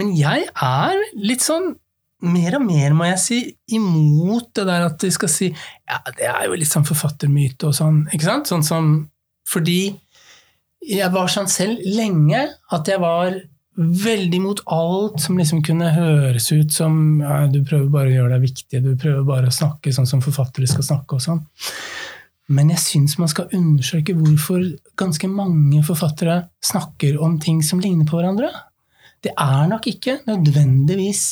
Men 0.00 0.14
jeg 0.16 0.48
er 0.48 1.04
litt 1.20 1.44
sånn 1.44 1.74
mer 2.24 2.56
og 2.58 2.64
mer, 2.66 2.96
må 2.96 3.06
jeg 3.12 3.20
si, 3.22 3.38
imot 3.76 4.50
det 4.56 4.64
der 4.66 4.88
at 4.88 4.98
de 5.04 5.10
skal 5.14 5.30
si 5.30 5.50
ja, 5.52 6.00
det 6.16 6.26
er 6.26 6.48
jo 6.48 6.56
litt 6.58 6.70
sånn 6.70 6.88
forfattermyte 6.88 7.68
og 7.68 7.76
sånn. 7.76 8.02
ikke 8.10 8.26
sant? 8.26 8.50
Sånn 8.50 8.64
som 8.66 8.90
Fordi 9.48 9.96
jeg 10.88 11.08
var 11.12 11.30
sånn 11.32 11.48
selv 11.50 11.80
lenge 11.84 12.42
at 12.74 12.88
jeg 12.88 13.00
var 13.02 13.38
veldig 13.78 14.40
mot 14.42 14.60
alt 14.74 15.20
som 15.22 15.38
liksom 15.38 15.62
kunne 15.66 15.92
høres 15.94 16.50
ut 16.50 16.74
som 16.74 17.20
ja, 17.22 17.44
du 17.46 17.60
prøver 17.62 17.86
bare 17.92 18.10
å 18.10 18.16
gjøre 18.16 18.34
deg 18.34 18.46
viktig, 18.48 18.82
du 18.82 18.94
prøver 18.98 19.26
bare 19.26 19.50
å 19.50 19.54
snakke 19.54 19.92
sånn 19.94 20.08
som 20.10 20.22
forfattere 20.24 20.66
skal 20.70 20.86
snakke 20.88 21.18
og 21.18 21.22
sånn. 21.22 21.42
Men 22.54 22.72
jeg 22.72 22.82
syns 22.82 23.18
man 23.20 23.30
skal 23.30 23.52
undersøke 23.54 24.16
hvorfor 24.16 24.64
ganske 24.98 25.28
mange 25.30 25.82
forfattere 25.86 26.40
snakker 26.64 27.20
om 27.22 27.36
ting 27.42 27.60
som 27.62 27.82
ligner 27.82 28.08
på 28.08 28.18
hverandre. 28.18 28.50
Det 29.22 29.34
er 29.34 29.68
nok 29.70 29.86
ikke 29.90 30.20
nødvendigvis 30.26 31.24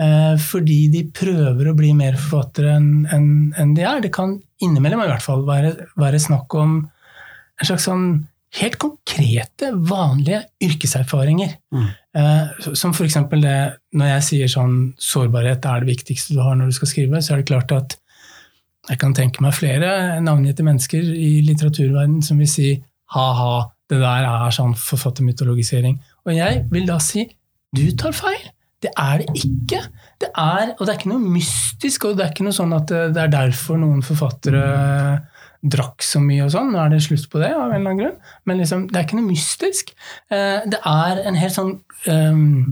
eh, 0.00 0.34
fordi 0.40 0.80
de 0.90 1.04
prøver 1.14 1.70
å 1.70 1.76
bli 1.76 1.92
mer 1.98 2.16
forfattere 2.18 2.78
enn 2.80 2.90
en, 3.12 3.28
en 3.54 3.74
de 3.76 3.84
er. 3.84 4.00
Det 4.02 4.14
kan 4.16 4.38
innimellom 4.64 5.04
i 5.04 5.10
hvert 5.12 5.26
fall 5.26 5.44
være, 5.46 5.74
være 6.00 6.22
snakk 6.22 6.56
om 6.58 6.78
en 6.80 7.68
slags 7.68 7.86
sånn 7.86 8.08
helt 8.56 8.78
konkrete, 8.80 9.70
vanlige 9.88 10.42
yrkeserfaringer. 10.64 11.54
Mm. 11.74 11.86
Eh, 12.16 12.72
som 12.78 12.94
f.eks. 12.94 13.18
det 13.34 13.58
når 13.96 14.12
jeg 14.14 14.26
sier 14.30 14.52
sånn 14.52 14.76
sårbarhet 15.02 15.68
er 15.68 15.84
det 15.84 15.92
viktigste 15.92 16.36
du 16.36 16.42
har 16.44 16.56
når 16.56 16.72
du 16.72 16.78
skal 16.78 16.92
skrive, 16.92 17.22
så 17.22 17.34
er 17.34 17.42
det 17.42 17.50
klart 17.50 17.74
at 17.76 17.96
jeg 18.86 19.00
kan 19.02 19.14
tenke 19.16 19.42
meg 19.42 19.56
flere 19.56 20.20
navngitte 20.22 20.64
mennesker 20.66 21.02
i 21.02 21.40
litteraturverdenen 21.46 22.22
som 22.22 22.38
vil 22.38 22.50
si 22.50 22.74
ha-ha, 23.14 23.54
det 23.90 23.98
der 24.02 24.26
er 24.28 24.54
sånn 24.54 24.74
forfattermytologisering. 24.78 25.98
Og 26.26 26.34
jeg 26.34 26.64
vil 26.72 26.86
da 26.88 27.00
si 27.02 27.26
du 27.76 27.84
tar 27.98 28.14
feil. 28.16 28.44
Det 28.82 28.92
er 29.00 29.22
det 29.22 29.42
ikke. 29.42 29.80
Det 30.20 30.28
er, 30.30 30.72
og 30.76 30.82
det 30.84 30.92
er 30.92 30.98
ikke 31.00 31.10
noe 31.10 31.32
mystisk, 31.34 32.06
og 32.06 32.18
det 32.18 32.26
er 32.26 32.32
ikke 32.34 32.46
noe 32.46 32.56
sånn 32.56 32.74
at 32.76 32.92
det 32.92 33.22
er 33.22 33.32
derfor 33.32 33.80
noen 33.80 34.04
forfattere 34.06 34.62
drakk 35.72 36.04
så 36.04 36.20
mye 36.22 36.44
og 36.46 36.52
sånn. 36.54 36.72
Nå 36.72 36.80
er 36.82 36.92
det 36.92 37.02
slutt 37.04 37.28
på 37.32 37.40
det 37.42 37.52
av 37.54 37.68
en 37.68 37.78
eller 37.78 37.92
annen 37.92 38.00
grunn. 38.02 38.32
Men 38.48 38.62
liksom, 38.62 38.86
det 38.90 39.00
er 39.00 39.06
ikke 39.06 39.18
noe 39.20 39.30
mystisk. 39.30 39.92
Eh, 40.32 40.64
det 40.68 40.80
er 40.80 41.22
en 41.26 41.38
helt 41.38 41.56
sånn 41.56 41.74
um, 42.10 42.64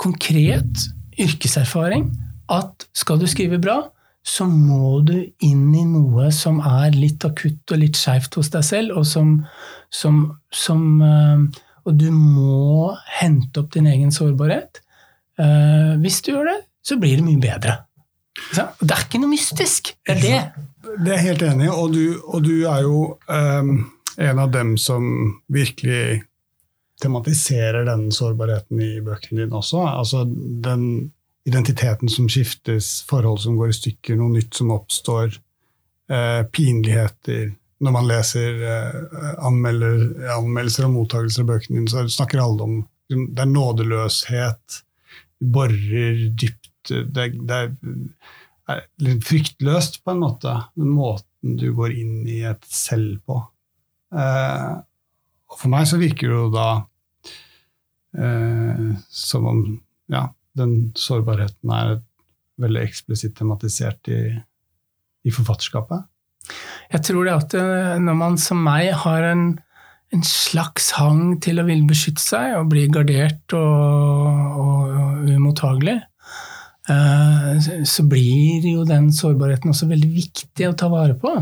konkret 0.00 0.88
yrkeserfaring 1.18 2.08
at 2.54 2.88
skal 2.96 3.20
du 3.20 3.26
skrive 3.28 3.60
bra, 3.60 3.80
så 4.24 4.44
må 4.48 4.98
du 5.06 5.16
inn 5.44 5.68
i 5.76 5.84
noe 5.88 6.28
som 6.34 6.60
er 6.64 6.96
litt 6.96 7.24
akutt 7.24 7.72
og 7.72 7.80
litt 7.80 7.96
skeivt 7.96 8.36
hos 8.36 8.50
deg 8.52 8.66
selv, 8.66 8.98
og 9.00 9.06
som, 9.08 9.38
som, 9.94 10.20
som 10.52 10.84
uh, 11.00 11.64
Og 11.88 11.94
du 11.96 12.10
må 12.12 12.92
hente 13.16 13.62
opp 13.62 13.70
din 13.72 13.86
egen 13.88 14.10
sårbarhet. 14.12 14.82
Uh, 15.40 15.96
hvis 16.02 16.20
du 16.20 16.34
gjør 16.34 16.50
det, 16.50 16.58
så 16.84 16.98
blir 17.00 17.16
det 17.16 17.24
mye 17.24 17.40
bedre. 17.40 17.78
Det 18.54 18.90
er 18.90 19.04
ikke 19.04 19.20
noe 19.22 19.32
mystisk. 19.32 19.92
Det 20.06 20.16
er 20.16 20.22
det. 20.22 20.40
Det 20.88 21.12
er 21.12 21.18
jeg 21.18 21.26
helt 21.26 21.44
enig 21.44 21.68
i, 21.68 21.70
og, 21.72 21.96
og, 22.30 22.40
du 22.46 22.54
er 22.70 22.84
jo 22.86 23.02
um, 23.28 23.72
en 24.16 24.40
av 24.40 24.50
dem 24.54 24.76
som 24.80 25.04
virkelig 25.52 26.22
tematiserer 27.02 27.86
den 27.86 28.08
sårbarheten 28.14 28.80
i 28.82 28.92
bøkene 29.04 29.44
dine 29.44 29.58
også. 29.60 29.84
Altså 29.86 30.24
den 30.26 31.12
identiteten 31.48 32.10
som 32.10 32.28
skiftes, 32.30 33.02
forhold 33.08 33.42
som 33.44 33.58
går 33.58 33.72
i 33.72 33.78
stykker, 33.78 34.18
noe 34.18 34.34
nytt 34.34 34.58
som 34.58 34.72
oppstår, 34.74 35.38
uh, 36.12 36.42
pinligheter. 36.54 37.52
Når 37.84 37.94
man 37.94 38.08
leser 38.10 38.62
uh, 38.64 39.44
anmelder, 39.46 40.08
anmeldelser 40.38 40.88
og 40.88 40.96
mottakelser 40.96 41.44
av 41.44 41.52
bøkene 41.52 41.82
dine, 41.82 41.92
så 41.92 42.06
snakker 42.18 42.42
alle 42.42 42.66
om 42.66 42.78
det 43.08 43.40
er 43.40 43.48
nådeløshet, 43.48 44.82
borer 45.38 46.26
dypt 46.36 46.68
det, 46.88 47.30
det, 47.48 47.56
er 47.56 47.72
er 48.68 48.84
litt 49.04 49.24
fryktløst, 49.26 50.02
på 50.04 50.14
en 50.14 50.22
måte. 50.22 50.54
Den 50.78 50.92
måten 50.92 51.56
du 51.60 51.70
går 51.76 51.94
inn 51.96 52.20
i 52.28 52.42
et 52.48 52.64
selv 52.68 53.20
på. 53.28 53.40
Eh, 54.14 54.74
og 55.48 55.60
for 55.60 55.72
meg 55.72 55.88
så 55.88 56.00
virker 56.00 56.28
det 56.28 56.36
jo 56.36 56.50
da 56.52 56.68
eh, 58.16 58.90
som 59.12 59.48
om 59.48 59.62
ja, 60.12 60.26
den 60.58 60.92
sårbarheten 60.98 61.72
er 61.72 61.96
veldig 62.58 62.82
eksplisitt 62.82 63.36
tematisert 63.38 64.10
i, 64.12 64.22
i 65.24 65.32
forfatterskapet. 65.32 66.04
Jeg 66.92 67.04
tror 67.04 67.28
det 67.28 67.36
at 67.36 67.56
eh, 67.56 67.96
når 68.02 68.20
man 68.20 68.38
som 68.40 68.60
meg 68.64 68.90
har 69.04 69.24
en, 69.30 69.46
en 70.12 70.24
slags 70.24 70.90
hang 70.96 71.38
til 71.44 71.60
å 71.60 71.66
ville 71.68 71.88
beskytte 71.88 72.24
seg 72.24 72.56
og 72.58 72.70
bli 72.72 72.86
gardert 72.92 73.56
og, 73.56 74.56
og, 74.64 74.94
og 74.98 75.34
umottagelig, 75.36 76.00
Eh, 76.17 76.17
så 76.88 78.04
blir 78.08 78.64
jo 78.64 78.84
den 78.88 79.10
sårbarheten 79.12 79.74
også 79.74 79.90
veldig 79.90 80.08
viktig 80.08 80.70
å 80.70 80.76
ta 80.78 80.88
vare 80.88 81.18
på. 81.20 81.34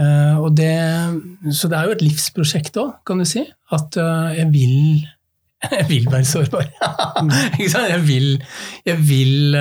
Eh, 0.00 0.44
det, 0.56 0.74
så 1.52 1.68
det 1.68 1.78
er 1.78 1.88
jo 1.88 1.96
et 1.96 2.04
livsprosjekt 2.04 2.78
òg, 2.80 3.00
kan 3.06 3.20
du 3.20 3.26
si. 3.28 3.42
At 3.74 3.98
eh, 4.00 4.38
jeg 4.38 4.48
vil, 4.54 4.76
jeg 5.78 5.88
vil 5.90 6.08
være 6.10 6.28
sårbar. 6.28 6.68
jeg, 7.60 8.02
vil, 8.06 8.32
jeg 8.86 8.98
vil 9.04 9.56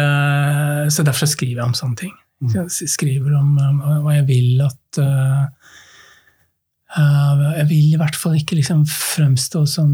Så 0.94 1.06
derfor 1.08 1.30
skriver 1.30 1.60
jeg 1.62 1.68
om 1.68 1.78
sånne 1.78 2.04
ting. 2.06 2.16
Mm. 2.40 2.54
Jeg 2.56 2.92
skriver 2.94 3.36
om 3.36 3.58
hva 4.06 4.14
jeg 4.16 4.24
vil 4.30 4.62
at 4.64 5.00
Jeg 7.60 7.66
vil 7.68 7.90
i 7.90 7.98
hvert 8.00 8.16
fall 8.16 8.38
ikke 8.40 8.56
liksom 8.62 8.86
fremstå 8.88 9.66
som 9.68 9.90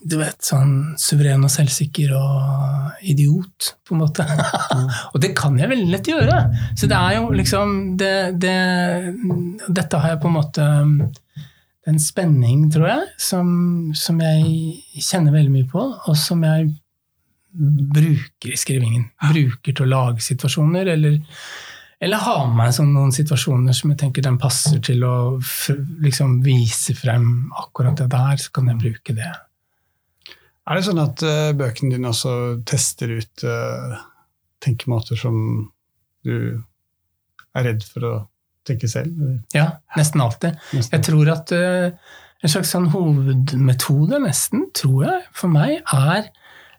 du 0.00 0.14
vet, 0.20 0.38
sånn 0.44 0.94
suveren 1.00 1.42
og 1.46 1.50
selvsikker 1.50 2.12
og 2.14 3.04
idiot, 3.08 3.72
på 3.86 3.96
en 3.96 4.02
måte. 4.04 4.26
Og 5.12 5.20
det 5.22 5.32
kan 5.38 5.58
jeg 5.58 5.70
veldig 5.70 5.90
lett 5.90 6.10
gjøre! 6.10 6.40
Så 6.78 6.88
det 6.90 6.98
er 6.98 7.16
jo 7.18 7.30
liksom 7.34 7.74
det, 7.98 8.14
det, 8.42 8.58
Dette 9.66 10.02
har 10.02 10.14
jeg 10.14 10.20
på 10.22 10.30
en 10.30 10.36
måte 10.36 10.66
En 11.88 12.02
spenning, 12.02 12.66
tror 12.72 12.88
jeg, 12.90 13.06
som, 13.22 13.48
som, 13.96 14.20
jeg 14.20 15.00
kjenner 15.00 15.34
veldig 15.34 15.54
mye 15.54 15.70
på, 15.70 15.80
og 15.80 16.18
som 16.20 16.42
jeg 16.44 16.68
bruker 17.94 18.52
i 18.52 18.60
skrivingen. 18.60 19.08
Bruker 19.24 19.72
til 19.72 19.86
å 19.86 19.88
lage 19.88 20.22
situasjoner, 20.22 20.92
eller, 20.92 21.16
eller 22.04 22.24
ha 22.26 22.36
med 22.44 22.58
meg 22.60 22.76
sånn 22.76 22.92
noen 22.92 23.14
situasjoner 23.16 23.74
som 23.74 23.94
jeg 23.94 24.02
tenker 24.04 24.26
den 24.26 24.36
passer 24.42 24.82
til 24.84 25.02
å 25.08 25.16
liksom, 26.04 26.42
vise 26.44 26.92
frem 26.98 27.48
akkurat 27.56 27.96
det 28.04 28.10
der, 28.12 28.36
så 28.36 28.52
kan 28.52 28.68
jeg 28.68 28.82
bruke 28.84 29.16
det. 29.16 29.32
Er 30.68 30.76
det 30.76 30.84
sånn 30.84 31.00
at 31.00 31.24
uh, 31.24 31.50
bøkene 31.56 31.96
dine 31.96 32.10
også 32.12 32.32
tester 32.68 33.14
ut 33.16 33.44
uh, 33.48 33.98
tenkemåter 34.64 35.16
som 35.16 35.36
du 36.26 36.60
er 37.56 37.70
redd 37.70 37.86
for 37.88 38.04
å 38.04 38.14
tenke 38.68 38.90
selv? 38.90 39.14
Eller? 39.16 39.38
Ja, 39.56 39.68
nesten 39.96 40.24
alltid. 40.24 40.58
Nesten. 40.76 40.98
Jeg 40.98 41.06
tror 41.08 41.32
at 41.32 41.54
uh, 41.56 42.18
en 42.38 42.52
slags 42.52 42.74
sånn 42.74 42.90
hovedmetode, 42.92 44.20
nesten, 44.22 44.68
tror 44.76 45.08
jeg, 45.08 45.24
for 45.34 45.50
meg, 45.50 45.80
er 45.94 46.28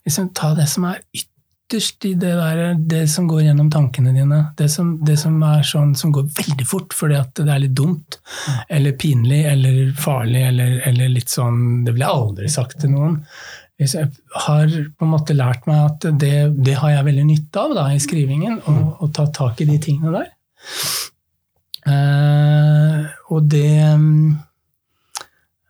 liksom 0.05 0.29
ta 0.37 0.53
det 0.55 0.69
som 0.71 0.85
er 0.87 1.01
ytterst 1.11 2.05
i 2.07 2.13
det, 2.17 2.31
der, 2.37 2.77
det 2.79 3.01
som 3.11 3.27
går 3.29 3.43
gjennom 3.49 3.67
tankene 3.73 4.13
dine. 4.15 4.39
Det 4.57 4.69
som, 4.71 4.93
det 5.05 5.17
som 5.21 5.35
er 5.43 5.65
sånn 5.67 5.91
som 5.99 6.13
går 6.15 6.29
veldig 6.37 6.67
fort 6.69 6.95
fordi 6.95 7.17
at 7.19 7.41
det 7.41 7.51
er 7.51 7.63
litt 7.65 7.75
dumt, 7.77 8.21
mm. 8.21 8.61
eller 8.77 8.95
pinlig, 9.01 9.41
eller 9.51 9.81
farlig, 9.99 10.45
eller, 10.53 10.77
eller 10.89 11.11
litt 11.17 11.33
sånn 11.33 11.83
Det 11.85 11.93
ville 11.93 12.07
jeg 12.07 12.23
aldri 12.23 12.53
sagt 12.53 12.79
til 12.79 12.95
noen. 12.95 13.19
Jeg 13.79 14.09
har 14.43 14.73
på 14.99 15.05
en 15.05 15.11
måte 15.13 15.35
lært 15.37 15.67
meg 15.69 15.85
at 15.85 16.07
det, 16.19 16.33
det 16.59 16.75
har 16.81 16.97
jeg 16.97 17.05
veldig 17.07 17.27
nytte 17.29 17.61
av 17.61 17.75
da, 17.77 17.85
i 17.95 18.01
skrivingen, 18.03 18.59
å 18.67 19.07
ta 19.15 19.29
tak 19.31 19.61
i 19.63 19.69
de 19.69 19.77
tingene 19.79 20.11
der. 20.17 20.33
Uh, 21.87 23.07
og 23.31 23.47
det 23.49 23.79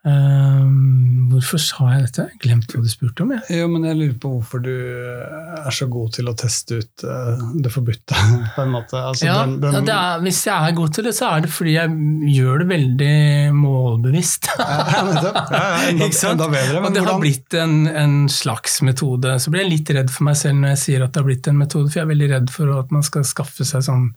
Um, 0.07 1.27
hvorfor 1.33 1.59
sa 1.59 1.89
jeg 1.91 2.05
dette? 2.05 2.23
Glemte 2.39 2.77
hva 2.77 2.85
du 2.85 2.91
spurte 2.91 3.25
om. 3.25 3.33
Jeg. 3.35 3.59
Jo, 3.59 3.65
men 3.67 3.83
jeg 3.83 3.97
lurer 3.97 4.13
på 4.23 4.31
hvorfor 4.31 4.61
du 4.63 4.71
er 4.71 5.75
så 5.75 5.89
god 5.91 6.13
til 6.15 6.29
å 6.31 6.35
teste 6.39 6.77
ut 6.79 7.03
uh, 7.03 7.41
det 7.59 7.71
forbudte. 7.73 8.15
på 8.55 8.63
en 8.63 8.71
måte. 8.77 8.95
Altså, 8.95 9.27
ja, 9.27 9.41
den, 9.43 9.57
den... 9.59 9.91
Er, 9.91 10.23
Hvis 10.23 10.39
jeg 10.47 10.55
er 10.55 10.77
god 10.77 10.95
til 10.95 11.09
det, 11.09 11.13
så 11.17 11.33
er 11.33 11.43
det 11.43 11.51
fordi 11.51 11.75
jeg 11.75 12.31
gjør 12.37 12.63
det 12.63 12.69
veldig 12.69 13.17
målbevisst. 13.57 14.51
ja, 14.61 15.03
nettopp. 15.09 15.41
Ja, 15.51 15.65
enda, 15.91 16.09
enda 16.31 16.49
bedre. 16.55 16.79
og 16.79 16.87
det 16.87 17.03
hvordan... 17.03 17.11
har 17.11 17.21
blitt 17.25 17.59
en, 17.59 17.77
en, 17.91 18.17
slags 18.31 18.79
metode. 18.87 19.35
Så 19.43 19.51
blir 19.51 19.65
jeg 19.65 19.73
litt 19.73 19.93
redd 19.99 20.15
for 20.15 20.29
meg 20.29 20.39
selv 20.39 20.61
når 20.61 20.77
jeg 20.77 20.83
sier 20.85 21.03
at 21.03 21.11
det 21.11 21.23
har 21.23 21.27
blitt 21.27 21.51
en 21.51 21.59
metode, 21.59 21.91
for 21.91 21.99
jeg 21.99 22.07
er 22.07 22.13
veldig 22.13 22.33
redd 22.37 22.55
for 22.55 22.71
at 22.79 22.95
man 22.95 23.03
skal 23.03 23.27
skaffe 23.27 23.67
seg 23.67 23.83
sånn 23.83 24.09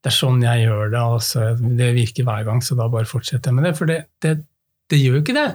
det 0.00 0.08
er 0.08 0.16
sånn 0.16 0.38
jeg 0.40 0.62
gjør 0.64 0.92
det, 0.94 1.00
og 1.04 1.66
det 1.76 1.90
virker 1.92 2.24
hver 2.24 2.46
gang, 2.46 2.62
så 2.64 2.72
da 2.78 2.86
bare 2.88 3.08
fortsetter 3.08 3.52
jeg 3.52 3.58
med 3.58 3.66
det. 3.68 3.72
For 3.76 3.90
det, 3.90 3.98
det 4.24 4.30
Det 4.90 4.98
gjør 4.98 5.18
jo 5.18 5.22
ikke 5.22 5.36
det. 5.36 5.46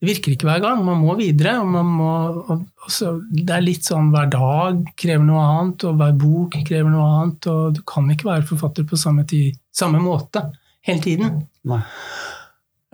Det 0.00 0.08
virker 0.08 0.34
ikke 0.34 0.48
hver 0.48 0.62
gang. 0.64 0.80
Man 0.86 1.02
må 1.02 1.16
videre. 1.18 1.58
og 1.60 1.68
man 1.74 1.90
må, 1.98 2.12
og, 2.40 2.64
og 2.84 2.92
så, 2.92 3.18
Det 3.28 3.54
er 3.54 3.64
litt 3.64 3.84
sånn 3.88 4.10
hver 4.14 4.30
dag 4.32 4.80
krever 4.98 5.26
noe 5.26 5.44
annet, 5.44 5.84
og 5.84 6.00
hver 6.00 6.16
bok 6.22 6.56
krever 6.68 6.90
noe 6.92 7.08
annet. 7.18 7.50
og 7.52 7.76
Du 7.76 7.82
kan 7.88 8.08
ikke 8.12 8.30
være 8.30 8.48
forfatter 8.48 8.88
på 8.88 9.00
samme, 9.00 9.26
tid, 9.28 9.58
samme 9.74 10.00
måte 10.02 10.46
hele 10.88 11.04
tiden. 11.04 11.42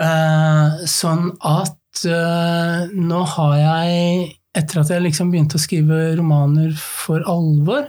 Eh, 0.03 0.87
sånn 0.91 1.29
at 1.47 2.07
uh, 2.11 2.91
nå 2.91 3.21
har 3.37 3.53
jeg, 3.61 4.33
etter 4.59 4.81
at 4.81 4.91
jeg 4.91 5.05
liksom 5.05 5.31
begynte 5.31 5.61
å 5.61 5.63
skrive 5.63 6.09
romaner 6.19 6.75
for 6.79 7.23
alvor, 7.31 7.87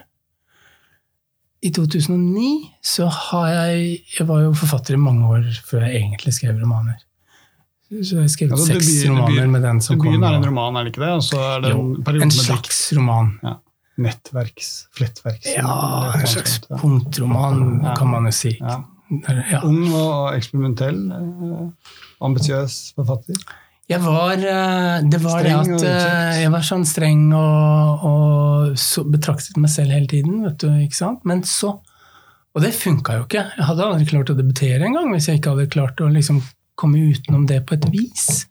i 1.66 1.72
2009 1.74 2.50
så 2.86 3.08
har 3.10 3.48
jeg 3.50 3.86
Jeg 4.20 4.28
var 4.30 4.44
jo 4.44 4.52
forfatter 4.54 4.94
i 4.94 5.02
mange 5.02 5.26
år 5.26 5.48
før 5.66 5.88
jeg 5.88 6.04
egentlig 6.04 6.36
skrev 6.36 6.60
romaner. 6.62 7.00
Så 8.04 8.16
jeg 8.18 8.24
har 8.26 8.32
skrevet 8.34 8.52
Altså, 8.58 8.74
seks 8.74 8.88
debut- 8.88 9.10
romaner 9.12 9.36
debut- 9.36 9.52
med 9.56 9.62
den 9.64 9.82
som 9.82 10.00
kom. 10.00 10.08
Debuten 10.12 10.26
er 10.30 10.36
en 10.40 10.46
roman, 10.50 10.78
er 10.78 10.84
det 10.88 10.94
ikke 10.94 11.04
det? 11.06 11.14
Og 11.20 11.24
så 11.24 11.40
er 11.56 11.62
det 11.62 11.70
Jo, 11.72 11.84
en 12.16 12.22
en 12.28 12.32
slags 12.32 12.82
roman. 12.98 13.32
Nettverks, 13.98 14.72
flettverks... 14.92 15.54
Ja, 15.56 16.12
en 16.20 16.28
slags 16.28 16.60
punktroman, 16.82 17.82
Ja. 17.84 17.94
kan 17.96 18.10
man 18.12 18.26
jo 18.26 18.32
si. 18.36 18.58
Ja. 18.60 18.82
Ja. 19.52 19.62
Ung 19.64 19.86
og 19.94 20.34
eksperimentell, 20.36 20.98
eh, 21.14 21.70
ambisiøs 22.26 22.94
forfatter. 22.98 23.36
Jeg 23.88 24.02
var 24.02 24.32
eh, 24.34 25.02
Det 25.08 25.20
var 25.22 25.44
det 25.46 25.52
Streng 25.54 25.76
at 25.76 25.84
eh, 25.86 26.42
jeg 26.42 26.52
var 26.52 26.64
sånn 26.66 26.86
streng 26.90 27.28
og, 27.38 28.04
og 28.10 28.78
så 28.82 29.04
betraktet 29.06 29.58
meg 29.62 29.70
selv 29.70 29.94
hele 29.94 30.08
tiden, 30.10 30.42
vet 30.44 30.58
du, 30.58 30.68
ikke 30.82 30.98
sant? 30.98 31.22
Men 31.24 31.44
så 31.46 31.76
Og 32.56 32.62
det 32.64 32.74
funka 32.74 33.18
jo 33.20 33.24
ikke. 33.28 33.46
Jeg 33.58 33.66
hadde 33.68 33.84
aldri 33.86 34.06
klart 34.10 34.30
å 34.32 34.36
debutere 34.36 34.82
engang 34.88 35.12
hvis 35.14 35.28
jeg 35.30 35.40
ikke 35.42 35.54
hadde 35.54 35.70
klart 35.70 36.02
å 36.02 36.08
liksom 36.10 36.42
komme 36.76 37.00
utenom 37.12 37.46
det 37.48 37.62
på 37.68 37.78
et 37.78 37.88
vis. 37.92 38.46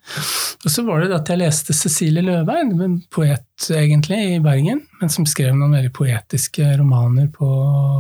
Og 0.64 0.73
så 0.73 0.85
var 0.87 1.02
det 1.04 1.16
at 1.16 1.28
jeg 1.28 1.43
leste 1.43 1.76
Cecilie 1.76 2.25
Løveid, 2.25 2.73
en 2.81 2.99
poet 3.12 3.69
egentlig 3.69 4.21
i 4.37 4.43
Bergen, 4.45 4.83
men 5.00 5.12
som 5.12 5.26
skrev 5.28 5.52
noen 5.57 5.76
veldig 5.76 5.93
poetiske 5.95 6.71
romaner 6.81 7.28
på 7.33 7.49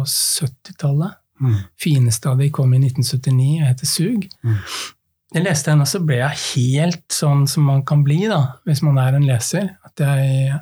70-tallet. 0.08 1.20
Mm. 1.44 1.56
Fineste 1.80 2.30
av 2.30 2.38
de 2.40 2.48
kom 2.54 2.72
i 2.72 2.80
1979 2.80 3.48
og 3.58 3.66
heter 3.68 3.90
Sug. 3.90 4.28
Mm. 4.46 4.60
Jeg 5.34 5.42
leste 5.48 5.72
henne, 5.72 5.82
og 5.82 5.90
så 5.90 6.00
ble 6.06 6.20
jeg 6.20 6.42
helt 6.44 7.04
sånn 7.12 7.42
som 7.50 7.66
man 7.66 7.82
kan 7.86 8.04
bli 8.06 8.22
da, 8.30 8.60
hvis 8.68 8.84
man 8.86 9.00
er 9.02 9.18
en 9.18 9.26
leser. 9.26 9.72
At 9.84 10.00
jeg, 10.00 10.60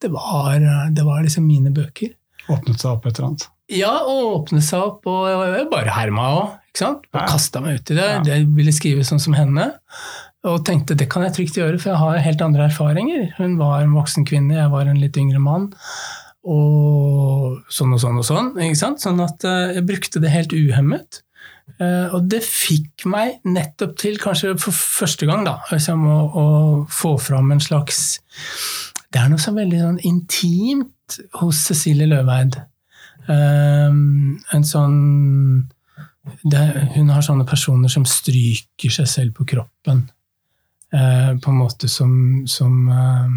det, 0.00 0.10
var, 0.14 0.56
det 0.94 1.04
var 1.04 1.22
liksom 1.22 1.44
mine 1.46 1.74
bøker. 1.76 2.14
Åpnet 2.48 2.80
seg 2.80 2.94
opp 2.94 3.06
et 3.06 3.18
eller 3.18 3.28
annet. 3.28 3.48
Ja, 3.68 3.92
og 4.08 4.30
åpne 4.32 4.62
seg 4.64 4.80
opp, 4.80 5.04
og 5.12 5.28
jeg 5.28 5.68
bare 5.68 5.92
herma 5.92 6.30
òg. 6.38 6.54
Ikke 6.78 6.86
sant? 6.86 7.08
Og 7.12 7.20
Ja. 7.20 7.26
kasta 7.26 7.60
meg 7.64 7.80
ut 7.80 7.90
i 7.90 7.98
det. 7.98 8.08
Ja. 8.08 8.22
Jeg 8.36 8.48
ville 8.54 8.72
skrive 8.72 9.04
sånn 9.04 9.20
som 9.20 9.34
henne. 9.34 9.72
Og 10.46 10.64
tenkte 10.64 10.94
det 10.96 11.08
kan 11.10 11.24
jeg 11.26 11.34
trygt 11.34 11.58
gjøre, 11.58 11.80
for 11.82 11.90
jeg 11.90 11.98
har 11.98 12.18
helt 12.22 12.42
andre 12.46 12.68
erfaringer. 12.70 13.32
Hun 13.36 13.56
var 13.58 13.82
en 13.82 13.92
voksen 13.96 14.24
kvinne, 14.24 14.54
jeg 14.54 14.70
var 14.70 14.86
en 14.86 15.00
litt 15.02 15.16
yngre 15.18 15.40
mann. 15.42 15.72
Og 16.48 17.58
sånn 17.68 17.92
og 17.96 18.00
sånn 18.00 18.18
og 18.20 18.24
sånn. 18.24 18.52
ikke 18.56 18.78
sant? 18.78 19.02
Sånn 19.02 19.18
at 19.24 19.42
eh, 19.44 19.74
jeg 19.74 19.86
brukte 19.88 20.22
det 20.22 20.30
helt 20.30 20.54
uhemmet. 20.54 21.22
Eh, 21.82 22.14
og 22.14 22.28
det 22.30 22.40
fikk 22.46 23.04
meg 23.10 23.40
nettopp 23.44 23.96
til, 24.00 24.16
kanskje 24.22 24.54
for 24.62 24.72
første 24.72 25.26
gang, 25.28 25.44
da, 25.44 25.58
liksom, 25.72 26.06
å, 26.08 26.18
å 26.32 26.46
få 26.88 27.18
fram 27.20 27.52
en 27.52 27.60
slags 27.60 28.20
Det 29.12 29.20
er 29.20 29.28
noe 29.28 29.40
så 29.40 29.52
veldig 29.56 29.78
sånn 29.80 30.00
intimt 30.04 31.18
hos 31.40 31.60
Cecilie 31.66 32.06
Løveid. 32.08 32.58
Um, 33.28 34.38
en 34.52 34.64
sånn 34.64 35.68
det, 36.42 36.62
Hun 36.94 37.10
har 37.14 37.24
sånne 37.24 37.46
personer 37.48 37.88
som 37.92 38.04
stryker 38.08 38.90
seg 39.00 39.08
selv 39.08 39.34
på 39.38 39.46
kroppen. 39.54 40.08
eh, 40.92 41.34
på 41.42 41.50
en 41.50 41.58
måte 41.58 41.88
som, 41.88 42.44
som 42.48 42.88
eh, 42.88 43.28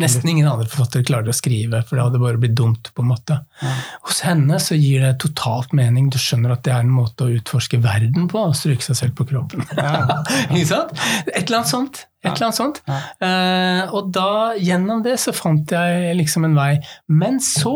nesten 0.00 0.28
ingen 0.28 0.48
andre 0.48 0.66
forfattere 0.68 1.04
klarer 1.06 1.32
å 1.32 1.36
skrive, 1.36 1.82
for 1.88 1.96
det 1.96 2.04
hadde 2.04 2.20
bare 2.20 2.40
blitt 2.40 2.56
dumt. 2.58 2.90
på 2.94 3.02
en 3.02 3.08
måte. 3.08 3.38
Ja. 3.62 3.72
Hos 4.08 4.20
henne 4.26 4.58
så 4.60 4.76
gir 4.76 5.00
det 5.04 5.14
totalt 5.22 5.72
mening. 5.72 6.10
Du 6.12 6.18
skjønner 6.20 6.52
at 6.52 6.64
det 6.66 6.72
er 6.74 6.84
en 6.84 6.92
måte 6.92 7.24
å 7.24 7.32
utforske 7.32 7.80
verden 7.82 8.28
på, 8.28 8.42
å 8.48 8.56
stryke 8.56 8.84
seg 8.84 8.98
selv 8.98 9.16
på 9.16 9.24
kroppen. 9.30 9.64
Ja. 9.78 10.22
Ikke 10.52 10.68
sant? 10.74 10.92
Et 11.32 11.44
eller 11.46 11.62
annet 11.62 11.72
sånt. 11.72 12.02
Et 12.22 12.30
eller 12.30 12.48
annet 12.50 12.58
sånt. 12.58 12.82
Ja. 12.86 12.98
Eh, 13.26 13.94
og 13.96 14.12
da, 14.14 14.52
gjennom 14.60 15.02
det, 15.06 15.16
så 15.22 15.32
fant 15.34 15.72
jeg 15.72 16.16
liksom 16.20 16.44
en 16.46 16.58
vei. 16.58 16.76
Men 17.08 17.40
så, 17.42 17.74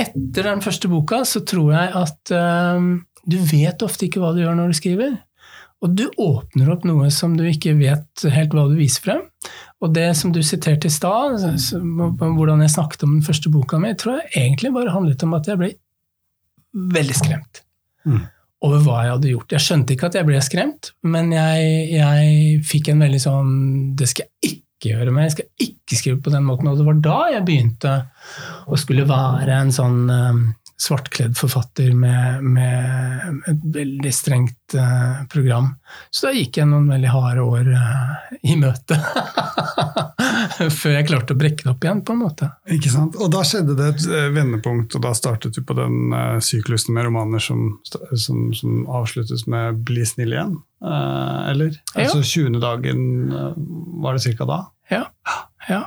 etter 0.00 0.48
den 0.48 0.62
første 0.64 0.88
boka, 0.88 1.22
så 1.28 1.42
tror 1.46 1.72
jeg 1.74 1.92
at 2.02 2.32
eh, 2.36 2.86
du 3.28 3.36
vet 3.50 3.82
ofte 3.84 4.06
ikke 4.08 4.22
hva 4.22 4.32
du 4.34 4.42
gjør 4.42 4.56
når 4.58 4.72
du 4.72 4.78
skriver. 4.78 5.12
Og 5.82 5.96
du 5.98 6.04
åpner 6.22 6.68
opp 6.70 6.84
noe 6.86 7.08
som 7.10 7.34
du 7.36 7.42
ikke 7.48 7.74
vet 7.78 8.22
helt 8.30 8.52
hva 8.54 8.68
du 8.70 8.76
viser 8.78 9.02
frem. 9.02 9.22
Og 9.82 9.90
det 9.96 10.12
som 10.14 10.30
du 10.30 10.38
siterte 10.46 10.86
i 10.86 10.94
stad, 10.94 11.42
hvordan 12.22 12.62
jeg 12.62 12.70
snakket 12.70 13.02
om 13.02 13.16
den 13.16 13.24
første 13.26 13.50
boka 13.50 13.80
mi, 13.82 13.90
tror 13.98 14.20
jeg 14.20 14.30
egentlig 14.44 14.70
bare 14.76 14.94
handlet 14.94 15.24
om 15.26 15.34
at 15.34 15.50
jeg 15.50 15.58
ble 15.58 15.72
veldig 16.94 17.18
skremt 17.18 17.64
Mm. 18.02 18.24
over 18.66 18.80
hva 18.82 18.94
jeg 19.04 19.10
hadde 19.12 19.28
gjort. 19.30 19.52
Jeg 19.54 19.62
skjønte 19.62 19.94
ikke 19.94 20.08
at 20.08 20.16
jeg 20.18 20.26
ble 20.26 20.38
skremt, 20.42 20.88
men 21.06 21.28
jeg, 21.30 21.66
jeg 21.92 22.62
fikk 22.66 22.88
en 22.90 23.04
veldig 23.04 23.20
sånn 23.22 23.52
Det 23.94 24.08
skal 24.10 24.26
jeg 24.26 24.50
ikke 24.50 24.61
gjøre 24.90 25.14
mer, 25.14 25.28
jeg 25.28 25.36
skal 25.36 25.68
ikke 25.68 25.98
skrive 25.98 26.22
på 26.24 26.32
den 26.34 26.46
måten. 26.48 26.68
Og 26.70 26.80
det 26.80 26.86
var 26.88 26.98
da 27.04 27.20
jeg 27.36 27.46
begynte 27.46 27.94
å 28.66 28.78
skulle 28.80 29.06
være 29.08 29.60
en 29.60 29.72
sånn 29.74 30.00
eh, 30.10 30.42
svartkledd 30.82 31.36
forfatter 31.38 31.92
med, 31.94 32.42
med 32.42 33.42
et 33.50 33.60
veldig 33.74 34.12
strengt 34.14 34.74
uh, 34.74 35.22
program. 35.30 35.68
Så 36.10 36.26
da 36.26 36.32
gikk 36.34 36.58
jeg 36.58 36.68
noen 36.70 36.88
veldig 36.90 37.12
harde 37.12 37.44
år 37.44 37.70
uh, 37.70 38.32
i 38.42 38.56
møte. 38.58 38.98
Før 40.80 40.96
jeg 40.96 41.06
klarte 41.06 41.36
å 41.36 41.38
brekke 41.38 41.62
det 41.62 41.70
opp 41.70 41.86
igjen, 41.86 42.02
på 42.06 42.16
en 42.16 42.22
måte. 42.24 42.50
Ikke 42.74 42.90
sant? 42.90 43.16
Og 43.22 43.30
da 43.32 43.44
skjedde 43.46 43.76
det 43.78 43.88
et 43.92 44.08
eh, 44.10 44.28
vendepunkt, 44.34 44.96
og 44.98 45.06
da 45.06 45.14
startet 45.16 45.54
du 45.54 45.62
på 45.66 45.78
den 45.78 46.10
uh, 46.10 46.42
syklusen 46.42 46.96
med 46.96 47.06
romaner 47.06 47.42
som, 47.42 47.78
som, 47.86 48.50
som 48.56 48.84
avsluttes 48.90 49.46
med 49.46 49.84
'Bli 49.86 50.06
snill 50.08 50.34
igjen'. 50.34 50.58
Eller? 50.82 51.76
Ja. 51.94 52.08
Altså 52.08 52.24
20. 52.26 52.58
dagen, 52.58 53.02
var 54.02 54.18
det 54.18 54.24
cirka 54.24 54.48
da? 54.50 54.64
Ja. 54.90 55.04
ja. 55.68 55.84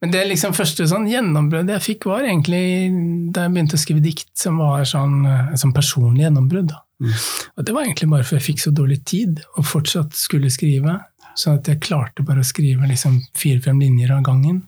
Men 0.00 0.12
det 0.14 0.24
liksom 0.28 0.54
første 0.56 0.86
sånn 0.88 1.08
gjennombruddet 1.10 1.76
jeg 1.76 1.86
fikk, 1.86 2.08
var 2.10 2.26
egentlig 2.26 2.90
da 3.34 3.46
jeg 3.46 3.54
begynte 3.54 3.78
å 3.78 3.82
skrive 3.82 4.04
dikt 4.04 4.30
som 4.38 4.60
var 4.62 4.86
sånn, 4.88 5.20
sånn 5.58 5.74
personlig 5.76 6.24
gjennombrudd. 6.26 6.72
Mm. 7.02 7.12
Og 7.56 7.66
det 7.66 7.74
var 7.74 7.86
egentlig 7.86 8.08
bare 8.10 8.26
for 8.26 8.38
jeg 8.38 8.46
fikk 8.48 8.64
så 8.64 8.72
dårlig 8.74 9.02
tid 9.06 9.42
og 9.56 9.68
fortsatt 9.68 10.16
skulle 10.18 10.50
skrive. 10.52 10.96
Sånn 11.38 11.60
at 11.60 11.68
jeg 11.70 11.82
klarte 11.84 12.24
bare 12.26 12.42
å 12.42 12.46
skrive 12.48 12.88
liksom 12.90 13.20
fire-fem 13.38 13.78
linjer 13.82 14.16
av 14.16 14.24
gangen. 14.26 14.64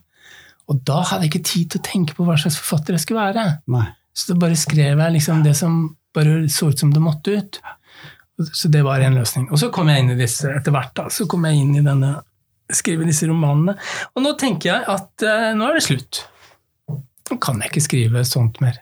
Og 0.71 0.79
da 0.87 1.01
hadde 1.03 1.25
jeg 1.25 1.33
ikke 1.33 1.49
tid 1.49 1.71
til 1.73 1.81
å 1.81 1.87
tenke 1.89 2.15
på 2.15 2.27
hva 2.27 2.37
slags 2.39 2.59
forfatter 2.61 2.95
jeg 2.95 3.03
skulle 3.03 3.25
være. 3.25 3.47
Nei. 3.73 3.89
Så 4.15 4.31
da 4.31 4.39
bare 4.39 4.59
skrev 4.59 4.99
jeg 4.99 5.15
liksom 5.17 5.43
det 5.43 5.55
som 5.59 5.83
bare 6.15 6.45
så 6.51 6.71
ut 6.71 6.79
som 6.79 6.91
det 6.93 7.03
måtte 7.03 7.35
ut. 7.35 7.59
Så 8.53 8.71
det 8.71 8.83
var 8.83 9.03
en 9.03 9.15
løsning. 9.15 9.49
Og 9.51 9.59
så 9.59 9.69
kom 9.73 9.91
jeg 9.91 10.03
inn 10.03 10.13
i 10.13 10.19
disse 10.19 10.49
etter 10.51 10.73
hvert. 10.73 10.93
da, 10.97 11.09
Så 11.09 11.27
kom 11.29 11.45
jeg 11.47 11.59
inn 11.59 11.75
i 11.75 11.85
denne 11.85 12.15
skrive 12.77 13.05
disse 13.07 13.27
romanene. 13.29 13.75
Og 14.15 14.23
nå 14.25 14.33
tenker 14.39 14.71
jeg 14.73 14.87
at 14.91 15.25
eh, 15.27 15.51
nå 15.57 15.67
er 15.69 15.77
det 15.79 15.83
slutt. 15.85 16.23
Nå 17.31 17.37
kan 17.43 17.61
jeg 17.63 17.71
ikke 17.71 17.83
skrive 17.85 18.23
sånt 18.27 18.59
mer, 18.63 18.79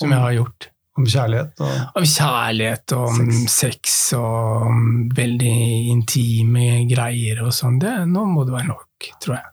som 0.00 0.10
jeg 0.14 0.22
har 0.22 0.34
gjort. 0.38 0.70
Om 0.96 1.04
kjærlighet 1.12 1.58
og 1.60 1.98
Om 2.00 2.04
kjærlighet 2.08 2.92
og 2.96 3.02
om 3.10 3.32
sex 3.52 3.96
og 4.16 4.62
om 4.70 4.78
veldig 5.12 5.56
intime 5.92 6.86
greier 6.88 7.42
og 7.44 7.52
sånn. 7.52 7.76
Det, 7.82 7.92
nå 8.08 8.22
må 8.30 8.46
det 8.48 8.54
være 8.56 8.70
nok, 8.70 9.10
tror 9.20 9.36
jeg. 9.36 9.52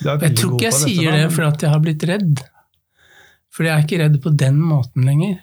Jeg 0.00 0.32
tror 0.40 0.54
ikke 0.56 0.64
jeg 0.64 0.72
dette, 0.72 0.86
sier 0.88 1.12
det 1.18 1.26
fordi 1.36 1.66
jeg 1.66 1.74
har 1.74 1.82
blitt 1.84 2.06
redd. 2.08 2.40
For 3.52 3.66
jeg 3.68 3.74
er 3.76 3.84
ikke 3.84 3.98
redd 4.00 4.16
på 4.24 4.32
den 4.40 4.56
måten 4.64 5.04
lenger. 5.04 5.36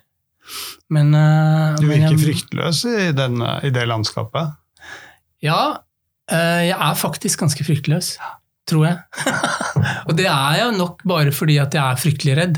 Men, 0.90 1.12
uh, 1.14 1.76
Du 1.78 1.86
men 1.86 1.92
virker 1.94 2.16
jeg- 2.16 2.24
fryktløs 2.24 2.82
i, 2.90 3.12
den, 3.14 3.38
i 3.68 3.70
det 3.76 3.84
landskapet. 3.92 4.56
Ja, 5.46 5.60
jeg 6.32 6.76
er 6.76 6.98
faktisk 7.00 7.40
ganske 7.44 7.64
fryktløs, 7.68 8.14
tror 8.68 8.86
jeg. 8.90 8.98
og 10.08 10.16
det 10.18 10.26
er 10.28 10.58
jeg 10.62 10.78
nok 10.78 11.04
bare 11.08 11.32
fordi 11.36 11.58
at 11.64 11.74
jeg 11.78 11.84
er 11.84 12.02
fryktelig 12.02 12.36
redd. 12.40 12.58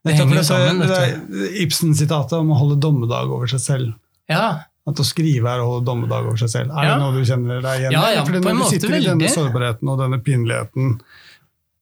Det 0.00 0.14
Nettopp 0.14 0.30
henger 0.30 0.40
jo 0.40 0.44
sammen, 0.48 0.78
det 0.88 1.48
Ibsen-sitatet 1.60 2.38
om 2.38 2.52
å 2.54 2.58
holde 2.60 2.78
dommedag 2.80 3.28
over 3.32 3.50
seg 3.52 3.60
selv. 3.60 3.94
Ja, 4.32 4.66
At 4.88 4.96
å 4.96 5.04
skrive 5.04 5.50
er 5.52 5.60
å 5.60 5.66
holde 5.68 5.84
dommedag 5.90 6.24
over 6.24 6.38
seg 6.40 6.48
selv. 6.48 6.70
Er 6.72 6.86
Ja. 6.88 6.94
det 6.94 7.02
noe 7.02 7.12
du 7.12 7.26
kjenner 7.28 7.60
deg 7.60 7.82
igjen 7.82 7.92
i? 7.92 7.94
Ja, 7.98 8.04
ja, 8.16 8.22
Fordi 8.24 8.40
når 8.40 8.54
du 8.56 8.60
måte 8.62 8.78
veldig. 8.88 9.00
i 9.04 9.08
denne 9.10 9.28
sårbarheten 9.34 9.90
og 9.92 9.98
denne 10.00 10.18
pinligheten, 10.24 10.94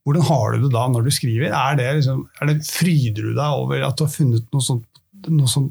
hvordan 0.05 0.27
har 0.27 0.53
du 0.57 0.65
det 0.67 0.73
da 0.75 0.83
når 0.91 1.05
du 1.07 1.11
skriver? 1.15 1.55
Er 1.55 1.77
det 1.79 1.87
liksom, 2.01 2.25
er 2.43 2.47
det, 2.51 2.57
fryder 2.67 3.23
du 3.29 3.35
deg 3.39 3.61
over 3.63 3.87
at 3.87 3.97
du 3.97 4.05
har 4.05 4.11
funnet 4.11 4.47
noe, 4.53 4.65
sånt, 4.67 4.85
noe 5.29 5.47
som 5.49 5.69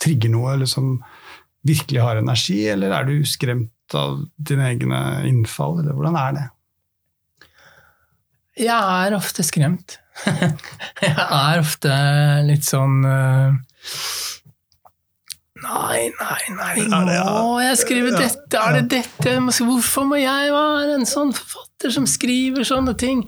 trigger 0.00 0.32
noe, 0.32 0.54
eller 0.54 0.66
som 0.70 0.94
virkelig 1.66 2.00
har 2.00 2.16
energi, 2.22 2.62
eller 2.72 2.90
er 2.96 3.04
du 3.10 3.14
skremt 3.28 3.68
av 3.98 4.22
dine 4.36 4.70
egne 4.70 5.00
innfall, 5.28 5.80
eller 5.82 5.96
hvordan 5.96 6.18
er 6.20 6.38
det? 6.38 6.48
jeg 8.60 9.06
er 9.06 9.16
ofte 9.16 9.44
skremt. 9.46 9.98
jeg 11.00 11.14
er 11.16 11.60
ofte 11.62 11.92
litt 12.44 12.66
sånn 12.66 12.98
eh, 13.08 13.54
Nei, 15.60 16.08
Nei, 16.16 16.52
nei, 16.56 16.84
Må 16.88 17.60
jeg 17.62 17.78
skrive 17.80 18.12
dette? 18.16 18.58
Er 18.58 18.80
det 18.80 18.84
dette? 18.92 19.34
Hvorfor 19.64 20.06
må 20.08 20.18
jeg 20.20 20.52
være 20.52 20.98
en 20.98 21.08
sånn 21.08 21.32
forfatter 21.36 21.92
som 21.94 22.08
skriver 22.08 22.66
sånne 22.68 22.96
ting? 23.00 23.22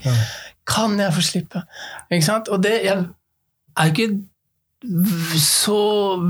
Kan 0.68 0.98
jeg 1.00 1.16
få 1.16 1.24
slippe? 1.24 1.64
Ikke 2.10 2.26
sant? 2.26 2.52
Og 2.52 2.60
det 2.64 2.78
jeg 2.82 2.96
er 2.98 3.88
jo 3.88 3.94
ikke 3.94 5.38
så 5.40 5.80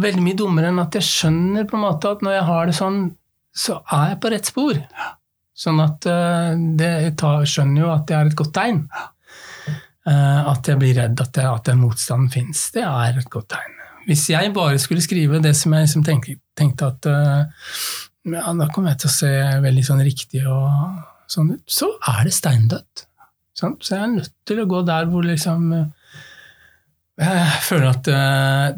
veldig 0.03 0.23
mye 0.23 0.38
dummere 0.38 0.71
enn 0.71 0.83
at 0.83 0.99
jeg 0.99 1.07
skjønner 1.09 1.66
på 1.66 1.79
en 1.79 1.85
måte 1.87 2.11
at 2.12 2.23
når 2.23 2.37
jeg 2.37 2.47
har 2.51 2.68
det 2.68 2.77
sånn, 2.77 2.99
så 3.53 3.83
er 3.93 4.12
jeg 4.12 4.21
på 4.23 4.31
rett 4.33 4.49
spor. 4.49 4.79
Sånn 5.53 5.81
at 5.85 6.07
eh, 6.09 6.55
det, 6.79 6.91
jeg 7.07 7.17
tar, 7.21 7.45
skjønner 7.49 7.85
jo 7.85 7.91
at 7.93 8.07
det 8.09 8.17
er 8.17 8.31
et 8.31 8.38
godt 8.38 8.55
tegn. 8.57 8.81
Eh, 10.09 10.41
at 10.51 10.69
jeg 10.69 10.81
blir 10.81 10.97
redd 10.99 11.21
at, 11.23 11.37
jeg, 11.38 11.47
at 11.47 11.69
den 11.69 11.83
motstanden 11.83 12.33
fins. 12.33 12.65
Det 12.75 12.85
er 12.88 13.21
et 13.21 13.31
godt 13.33 13.53
tegn. 13.53 13.79
Hvis 14.09 14.25
jeg 14.33 14.51
bare 14.57 14.81
skulle 14.83 15.05
skrive 15.05 15.38
det 15.45 15.53
som 15.55 15.77
jeg 15.77 15.87
liksom 15.87 16.07
tenkte, 16.07 16.38
tenkte 16.59 16.88
at 16.88 17.09
eh, 17.11 17.71
ja, 18.33 18.49
da 18.59 18.69
kommer 18.73 18.95
jeg 18.95 19.03
til 19.05 19.12
å 19.12 19.15
se 19.21 19.33
veldig 19.62 19.87
sånn 19.87 20.03
riktig 20.07 20.43
og 20.49 21.01
sånn 21.31 21.55
ut, 21.55 21.65
så 21.71 21.93
er 22.11 22.25
det 22.27 22.35
steindødt. 22.35 23.07
Så 23.55 23.69
jeg 23.93 24.01
er 24.01 24.15
nødt 24.17 24.33
til 24.49 24.62
å 24.62 24.67
gå 24.67 24.79
der 24.88 25.05
hvor 25.11 25.23
liksom 25.23 25.67
Jeg 27.21 27.59
føler 27.62 27.91
at 27.91 28.09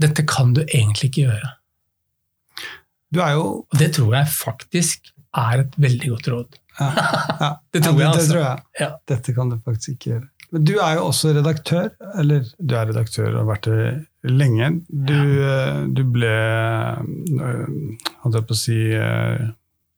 dette 0.02 0.24
kan 0.28 0.50
du 0.52 0.60
egentlig 0.64 1.08
ikke 1.08 1.28
gjøre. 1.28 1.52
Du 3.14 3.20
er 3.22 3.32
jo 3.38 3.44
Og 3.64 3.78
det 3.80 3.92
tror 3.96 4.14
jeg 4.18 4.30
faktisk 4.34 5.10
er 5.34 5.64
et 5.64 5.74
veldig 5.80 6.10
godt 6.16 6.28
råd. 6.34 6.60
ja, 6.80 6.90
ja. 7.40 7.50
Det 7.74 7.82
tror 7.82 7.98
jeg, 7.98 8.04
jeg, 8.04 8.12
det, 8.12 8.20
altså. 8.20 8.30
tror 8.32 8.44
jeg. 8.44 8.62
Ja. 8.80 8.88
Dette 9.10 9.34
kan 9.34 9.50
du 9.50 9.56
faktisk 9.64 9.94
ikke 9.96 10.10
gjøre. 10.12 10.28
Men 10.54 10.64
du 10.68 10.72
er 10.78 10.92
jo 10.98 11.06
også 11.08 11.32
redaktør, 11.34 11.88
eller 12.20 12.44
du 12.62 12.74
er 12.78 12.86
redaktør 12.92 13.32
og 13.32 13.40
har 13.40 13.48
vært 13.48 13.66
det 13.66 14.30
lenge. 14.30 14.68
Du, 14.86 15.16
eh, 15.42 15.80
du 15.96 16.02
ble 16.14 16.30
øh, 16.30 17.66
Holdt 18.22 18.38
jeg 18.38 18.46
på 18.48 18.54
å 18.54 18.60
si 18.60 18.76
øh, 18.94 19.42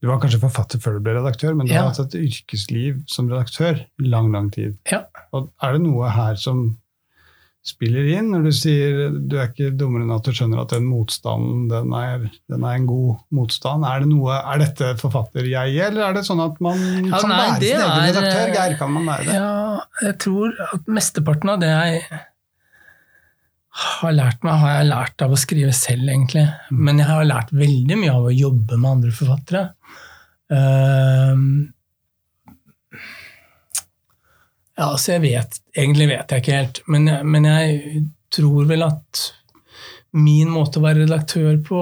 Du 0.03 0.09
var 0.11 0.21
kanskje 0.23 0.41
forfatter 0.43 0.81
før 0.83 0.97
du 0.99 1.05
ble 1.07 1.17
redaktør, 1.19 1.55
men 1.59 1.67
du 1.69 1.75
Ja. 1.75 1.83
har 1.85 1.93
hatt 1.93 2.01
et 2.15 2.17
yrkesliv 2.21 3.03
som 3.11 3.29
redaktør 3.33 3.81
i 4.01 4.09
lang, 4.13 4.31
lang 4.33 4.51
tid. 4.55 4.77
Ja. 4.93 5.03
Og 5.37 5.51
er 5.63 5.77
det 5.77 5.83
noe 5.85 6.11
her 6.13 6.37
som 6.41 6.77
spiller 7.67 8.07
inn, 8.15 8.29
når 8.31 8.47
du 8.47 8.53
sier 8.55 9.01
du 9.17 9.35
er 9.41 9.49
ikke 9.51 9.73
dummere 9.75 10.07
enn 10.07 10.15
at 10.15 10.27
du 10.27 10.31
skjønner 10.37 10.63
at 10.63 10.75
den 10.77 10.87
motstanden 10.87 11.65
den 11.73 11.91
er, 11.99 12.29
den 12.53 12.63
er 12.63 12.79
en 12.79 12.87
god 12.87 13.17
motstand? 13.35 13.87
Er, 13.89 14.05
det 14.05 14.11
noe, 14.13 14.37
er 14.39 14.63
dette 14.63 14.93
forfatter-jeg, 15.01 15.75
eller 15.89 16.07
er 16.07 16.17
det 16.17 16.23
sånn 16.29 16.45
at 16.45 16.63
man 16.63 16.79
Ja, 17.09 17.19
kan 17.19 17.33
nei, 17.33 17.43
være 17.43 17.59
sin 17.59 17.83
egen 17.83 18.07
redaktør? 18.07 18.55
Geir, 18.55 18.79
kan 18.79 18.95
man 18.95 19.11
være 19.11 19.27
det? 19.27 19.37
Ja, 19.41 19.53
jeg 20.07 20.19
tror 20.23 20.57
at 20.71 20.91
mesteparten 20.99 21.55
av 21.57 21.63
det 21.65 21.73
jeg 21.75 22.25
har 23.77 24.15
lært 24.15 24.45
meg, 24.47 24.61
har 24.63 24.77
jeg 24.79 24.89
lært 24.89 25.25
av 25.27 25.35
å 25.35 25.39
skrive 25.41 25.73
selv, 25.77 26.07
egentlig. 26.09 26.47
Men 26.73 27.03
jeg 27.03 27.11
har 27.11 27.27
lært 27.29 27.51
veldig 27.53 27.99
mye 28.01 28.15
av 28.15 28.29
å 28.31 28.33
jobbe 28.33 28.79
med 28.81 28.93
andre 28.95 29.13
forfattere. 29.13 29.65
Ehm, 30.55 31.49
ja, 34.77 34.91
altså 34.91 35.17
jeg 35.17 35.25
vet 35.25 35.59
Egentlig 35.77 36.11
vet 36.11 36.33
jeg 36.33 36.43
ikke 36.43 36.59
helt, 36.61 36.83
men, 36.93 37.09
men 37.25 37.49
jeg 37.49 38.05
tror 38.35 38.69
vel 38.69 38.85
at 38.87 39.23
min 40.17 40.49
måte 40.53 40.81
å 40.81 40.85
være 40.85 41.05
redaktør 41.05 41.57
på 41.65 41.81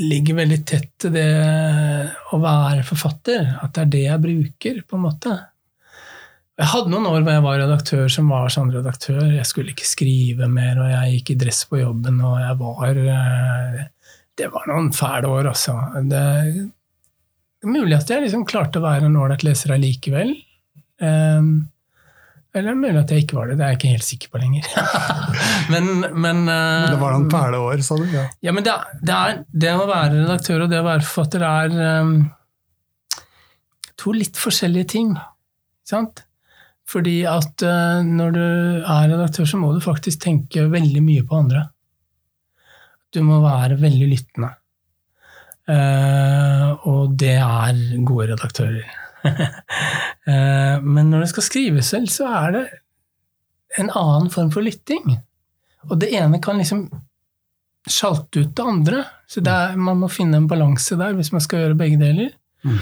ligger 0.00 0.40
veldig 0.40 0.60
tett 0.66 0.90
til 1.04 1.12
det 1.14 1.30
å 2.34 2.38
være 2.42 2.84
forfatter. 2.86 3.50
At 3.62 3.76
det 3.76 3.82
er 3.84 3.90
det 3.92 4.04
jeg 4.06 4.22
bruker, 4.24 4.80
på 4.88 4.98
en 4.98 5.04
måte. 5.04 5.34
Jeg 6.54 6.70
hadde 6.70 6.90
noen 6.92 7.08
år 7.10 7.24
hvor 7.24 7.34
jeg 7.34 7.44
var 7.44 7.60
redaktør 7.62 8.08
som 8.12 8.30
var 8.30 8.52
sånn 8.54 8.72
redaktør. 8.74 9.22
Jeg 9.34 9.46
skulle 9.48 9.74
ikke 9.74 9.88
skrive 9.88 10.48
mer, 10.50 10.78
og 10.82 10.90
jeg 10.92 11.18
gikk 11.18 11.34
i 11.34 11.38
dress 11.44 11.64
på 11.70 11.80
jobben, 11.80 12.20
og 12.22 12.38
jeg 12.42 12.58
var 12.62 13.02
eh, 13.02 13.84
Det 14.38 14.50
var 14.50 14.66
noen 14.70 14.90
fæle 14.94 15.30
år, 15.30 15.50
altså. 15.50 15.76
Det 16.10 16.22
er 16.24 17.70
mulig 17.70 17.98
at 17.98 18.10
jeg 18.10 18.24
liksom 18.24 18.46
klarte 18.46 18.80
å 18.80 18.86
være 18.86 19.08
en 19.08 19.18
ålreit 19.18 19.46
leser 19.46 19.74
allikevel. 19.74 20.34
Um, 21.02 21.66
eller 22.54 22.76
mulig 22.78 23.00
at 23.00 23.10
jeg 23.10 23.24
ikke 23.24 23.36
var 23.36 23.48
det. 23.50 23.56
Det 23.58 23.64
er 23.66 23.72
jeg 23.72 23.80
ikke 23.80 23.92
helt 23.96 24.06
sikker 24.06 24.30
på 24.30 24.40
lenger. 24.42 24.68
men, 25.72 25.88
men 26.22 26.44
uh, 26.46 26.86
Det 26.92 27.00
var 27.00 27.16
noen 27.16 27.26
perleår, 27.32 27.72
år, 27.72 27.82
sa 27.82 27.98
du? 27.98 28.04
Ja. 28.12 28.28
ja, 28.46 28.54
men 28.54 28.66
det, 28.66 28.74
det, 29.02 29.16
er, 29.16 29.40
det 29.50 29.72
å 29.74 29.88
være 29.90 30.20
redaktør 30.20 30.64
og 30.64 30.70
det 30.70 30.78
å 30.78 30.86
være 30.86 31.06
forfatter 31.08 31.46
er 31.48 31.74
um, 32.04 32.14
to 33.98 34.14
litt 34.14 34.38
forskjellige 34.38 34.92
ting. 34.94 35.12
Sant? 35.88 36.22
Fordi 36.86 37.18
at 37.26 37.66
uh, 37.66 38.06
når 38.06 38.36
du 38.38 38.44
er 38.46 39.10
redaktør, 39.16 39.50
så 39.50 39.58
må 39.58 39.74
du 39.74 39.82
faktisk 39.82 40.22
tenke 40.22 40.68
veldig 40.70 41.02
mye 41.02 41.26
på 41.26 41.42
andre. 41.42 41.66
Du 43.14 43.24
må 43.26 43.42
være 43.42 43.80
veldig 43.82 44.12
lyttende. 44.14 44.54
Uh, 45.64 46.70
og 46.86 47.16
det 47.18 47.38
er 47.40 47.82
gode 48.06 48.30
redaktører. 48.36 49.03
Eh, 50.24 50.78
men 50.80 51.10
når 51.12 51.20
du 51.20 51.28
skal 51.28 51.44
skrive 51.44 51.82
selv, 51.84 52.08
så 52.08 52.24
er 52.32 52.54
det 52.54 52.60
en 53.76 53.90
annen 53.92 54.30
form 54.32 54.48
for 54.54 54.64
lytting. 54.64 55.18
Og 55.90 55.98
det 56.00 56.08
ene 56.16 56.38
kan 56.40 56.56
liksom 56.56 56.86
sjalte 57.90 58.40
ut 58.40 58.54
det 58.56 58.64
andre. 58.64 59.02
Så 59.28 59.42
det 59.44 59.52
er, 59.52 59.76
man 59.76 60.00
må 60.00 60.08
finne 60.08 60.40
en 60.40 60.48
balanse 60.48 60.96
der 60.96 61.12
hvis 61.18 61.28
man 61.34 61.44
skal 61.44 61.64
gjøre 61.64 61.76
begge 61.76 62.00
deler. 62.00 62.32
Mm. 62.64 62.80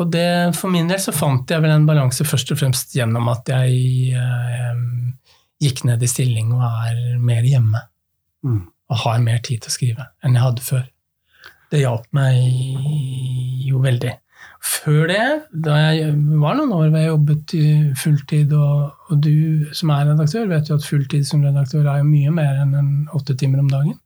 Og 0.00 0.12
det, 0.12 0.26
for 0.56 0.72
min 0.72 0.88
del 0.88 1.00
så 1.00 1.16
fant 1.16 1.50
jeg 1.50 1.64
vel 1.64 1.74
en 1.74 1.88
balanse 1.88 2.24
først 2.28 2.52
og 2.54 2.60
fremst 2.60 2.94
gjennom 2.96 3.32
at 3.32 3.48
jeg 3.52 4.20
eh, 4.20 4.84
gikk 5.60 5.84
ned 5.88 6.02
i 6.04 6.08
stilling 6.08 6.54
og 6.56 6.64
er 6.64 7.18
mer 7.20 7.44
hjemme. 7.44 7.82
Mm. 8.44 8.62
Og 8.90 9.04
har 9.04 9.20
mer 9.24 9.40
tid 9.44 9.62
til 9.62 9.72
å 9.72 9.76
skrive 9.80 10.10
enn 10.24 10.36
jeg 10.36 10.44
hadde 10.44 10.66
før. 10.66 10.88
Det 11.70 11.84
hjalp 11.84 12.08
meg 12.16 12.40
jo 13.64 13.80
veldig. 13.84 14.16
Før 14.60 15.06
det, 15.08 15.24
da 15.64 15.76
jeg 15.94 16.12
var 16.36 16.56
noen 16.58 16.72
år 16.76 16.90
hvor 16.90 16.98
jeg 17.00 17.08
jobbet 17.08 17.52
fulltid, 17.96 18.52
og, 18.52 18.90
og 19.08 19.22
du 19.24 19.70
som 19.76 19.92
er 19.94 20.10
redaktør, 20.10 20.50
vet 20.50 20.68
jo 20.68 20.76
at 20.76 20.84
fulltid 20.84 21.24
som 21.28 21.44
redaktør 21.46 21.88
er 21.88 22.02
jo 22.02 22.08
mye 22.08 22.32
mer 22.36 22.60
enn 22.60 22.74
en 22.76 22.90
åtte 23.16 23.36
timer 23.40 23.62
om 23.62 23.70
dagen. 23.72 23.96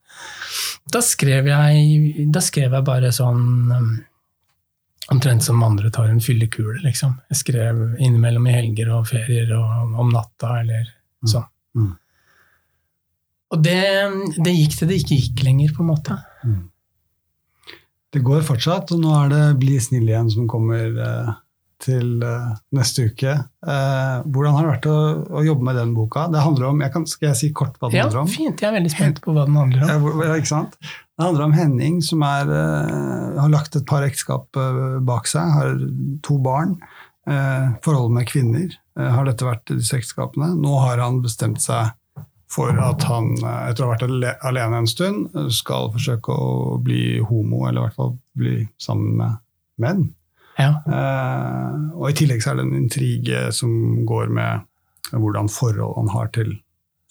Da 0.94 1.02
skrev 1.02 1.48
jeg, 1.50 2.26
da 2.30 2.42
skrev 2.44 2.76
jeg 2.76 2.86
bare 2.86 3.10
sånn 3.14 3.46
um, 3.72 3.94
Omtrent 5.12 5.44
som 5.44 5.60
andre 5.60 5.90
tar 5.92 6.06
en 6.08 6.22
fyllekule, 6.24 6.78
liksom. 6.80 7.18
Jeg 7.28 7.36
skrev 7.36 7.80
innimellom 8.00 8.46
i 8.48 8.54
helger 8.54 8.88
og 8.96 9.10
ferier 9.10 9.50
og 9.52 9.98
om 10.00 10.08
natta, 10.14 10.62
eller 10.62 10.86
sånn. 11.28 11.44
Mm. 11.76 11.90
Og 13.52 13.66
det, 13.66 13.82
det 14.46 14.54
gikk 14.54 14.78
til 14.78 14.88
det 14.88 14.96
ikke 15.02 15.18
gikk 15.18 15.42
lenger, 15.44 15.74
på 15.76 15.84
en 15.84 15.90
måte. 15.90 16.16
Det 18.14 18.22
går 18.22 18.44
fortsatt, 18.46 18.92
og 18.94 19.00
nå 19.02 19.14
er 19.24 19.32
det 19.32 19.42
Bli 19.62 19.78
snill 19.82 20.06
igjen 20.06 20.28
som 20.30 20.46
kommer 20.50 20.84
eh, 21.02 21.30
til 21.82 22.22
eh, 22.22 22.52
neste 22.76 23.08
uke. 23.10 23.32
Eh, 23.66 24.18
hvordan 24.30 24.54
har 24.54 24.66
det 24.68 24.72
vært 24.76 24.86
å, 24.92 24.98
å 25.40 25.42
jobbe 25.42 25.66
med 25.66 25.78
den 25.80 25.94
boka? 25.96 26.28
Det 26.30 26.44
handler 26.44 26.68
om, 26.70 26.82
jeg 26.84 26.94
kan, 26.94 27.06
Skal 27.10 27.32
jeg 27.32 27.40
si 27.40 27.50
kort 27.56 27.74
hva 27.80 27.90
den 27.90 27.98
Ja, 27.98 28.04
handler 28.06 28.22
om? 28.22 28.30
fint. 28.30 28.62
Jeg 28.62 28.70
er 28.70 28.76
veldig 28.78 28.92
spent 28.94 29.18
på 29.24 29.34
hva 29.34 29.48
den 29.48 29.58
handler 29.58 29.82
om. 29.96 30.22
Ja, 30.22 30.36
ikke 30.38 30.52
sant? 30.52 30.78
Det 31.14 31.26
handler 31.26 31.48
om 31.48 31.56
Henning 31.58 31.98
som 32.02 32.22
er, 32.26 32.48
har 33.38 33.50
lagt 33.52 33.76
et 33.78 33.84
par 33.86 34.02
ekteskap 34.06 34.56
bak 35.06 35.28
seg, 35.30 35.50
har 35.54 35.76
to 36.26 36.38
barn. 36.42 36.72
Forholdet 37.24 37.84
forhold 37.86 38.16
med 38.16 38.26
kvinner 38.28 38.72
har 38.98 39.28
dette 39.28 39.46
vært 39.46 39.70
disse 39.70 39.94
ekteskapene. 39.94 40.50
Nå 40.58 40.72
har 40.82 40.98
han 41.02 41.20
bestemt 41.22 41.62
seg 41.62 41.92
for 42.54 42.76
at 42.80 43.02
han, 43.10 43.32
eh, 43.42 43.70
etter 43.70 43.84
å 43.84 43.88
ha 43.88 43.96
vært 43.96 44.44
alene 44.46 44.82
en 44.82 44.90
stund, 44.90 45.30
eh, 45.34 45.48
skal 45.50 45.90
forsøke 45.94 46.34
å 46.34 46.76
bli 46.82 47.18
homo, 47.26 47.64
eller 47.68 47.80
i 47.80 47.86
hvert 47.88 47.98
fall 47.98 48.12
bli 48.38 48.58
sammen 48.78 49.16
med 49.18 49.40
menn. 49.82 50.04
Ja. 50.58 50.70
Eh, 50.86 51.78
og 51.98 52.10
i 52.10 52.16
tillegg 52.20 52.44
så 52.44 52.52
er 52.52 52.60
det 52.60 52.66
en 52.68 52.78
intrige 52.78 53.46
som 53.56 54.04
går 54.06 54.30
med 54.30 54.68
hvordan 55.10 55.50
forhold 55.50 55.98
han 55.98 56.12
har 56.14 56.30
til 56.34 56.54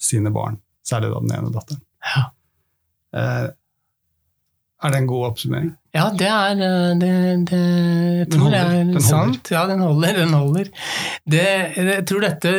sine 0.00 0.32
barn, 0.32 0.58
særlig 0.86 1.12
da 1.12 1.20
den 1.20 1.36
ene 1.36 1.52
datteren. 1.52 1.84
Ja. 2.14 2.24
Eh, 3.14 3.46
er 4.84 4.92
det 4.92 5.00
en 5.00 5.08
god 5.08 5.30
oppsummering? 5.30 5.70
Ja, 5.94 6.08
det 6.18 6.26
er 6.28 6.58
eh, 6.58 6.90
det, 7.00 7.12
det, 7.48 7.60
Jeg 7.60 8.26
Den 8.26 8.34
tror 8.34 8.48
holder, 8.48 8.72
det 8.90 8.98
er 8.98 9.06
sant. 9.06 9.52
Ja, 9.54 9.62
den 9.70 9.84
holder. 9.84 10.18
Den 10.18 10.34
holder. 10.34 10.70
Det, 11.30 11.46
jeg 11.76 12.04
tror 12.10 12.24
dette 12.24 12.52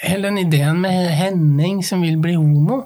Hele 0.00 0.30
den 0.30 0.38
ideen 0.40 0.78
med 0.80 1.10
Henning 1.12 1.82
som 1.84 2.00
vil 2.00 2.16
bli 2.22 2.32
homo, 2.38 2.78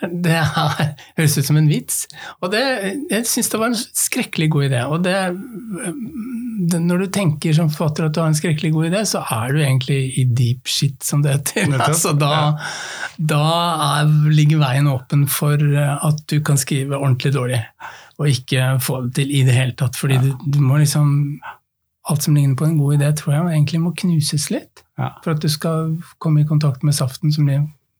det 0.00 0.38
er, 0.40 0.94
høres 1.18 1.36
ut 1.36 1.48
som 1.48 1.58
en 1.60 1.68
vits. 1.68 2.04
Og 2.40 2.52
det, 2.54 2.62
jeg 3.10 3.26
syns 3.28 3.52
det 3.52 3.60
var 3.60 3.72
en 3.72 3.76
skrekkelig 3.76 4.48
god 4.54 4.68
idé. 4.70 4.84
Og 4.88 5.04
det, 5.04 5.16
det, 6.72 6.80
når 6.80 7.04
du 7.04 7.10
tenker 7.12 7.56
som 7.56 7.68
forfatter 7.72 8.08
at 8.08 8.16
du 8.16 8.22
har 8.22 8.32
en 8.32 8.38
skrekkelig 8.38 8.72
god 8.76 8.88
idé, 8.88 9.02
så 9.08 9.24
er 9.36 9.52
du 9.52 9.60
egentlig 9.60 10.00
i 10.22 10.24
deep 10.24 10.70
shit, 10.70 10.96
som 11.04 11.24
det 11.24 11.36
heter. 11.36 11.76
Altså, 11.84 12.14
da 12.16 12.32
ja. 12.32 12.46
da 13.34 13.44
er, 13.90 14.14
ligger 14.32 14.62
veien 14.64 14.88
åpen 14.88 15.28
for 15.28 15.60
at 15.60 16.24
du 16.32 16.38
kan 16.46 16.60
skrive 16.60 16.96
ordentlig 16.96 17.34
dårlig 17.36 17.60
og 18.18 18.30
ikke 18.30 18.74
få 18.82 19.00
det 19.06 19.14
til 19.18 19.34
i 19.34 19.42
det 19.46 19.56
hele 19.56 19.76
tatt. 19.78 19.98
Fordi 19.98 20.20
du, 20.22 20.32
du 20.46 20.62
må 20.62 20.80
liksom 20.82 21.38
Alt 22.04 22.26
som 22.26 22.34
ligner 22.36 22.52
på 22.52 22.66
en 22.66 22.74
god 22.76 22.98
idé, 22.98 23.06
tror 23.16 23.32
jeg 23.32 23.54
egentlig 23.54 23.78
må 23.80 23.94
knuses 23.96 24.50
litt. 24.52 24.82
Ja. 25.00 25.14
For 25.24 25.34
at 25.34 25.42
du 25.42 25.50
skal 25.50 25.96
komme 26.22 26.42
i 26.42 26.48
kontakt 26.48 26.84
med 26.86 26.94
saften 26.94 27.32
som 27.34 27.48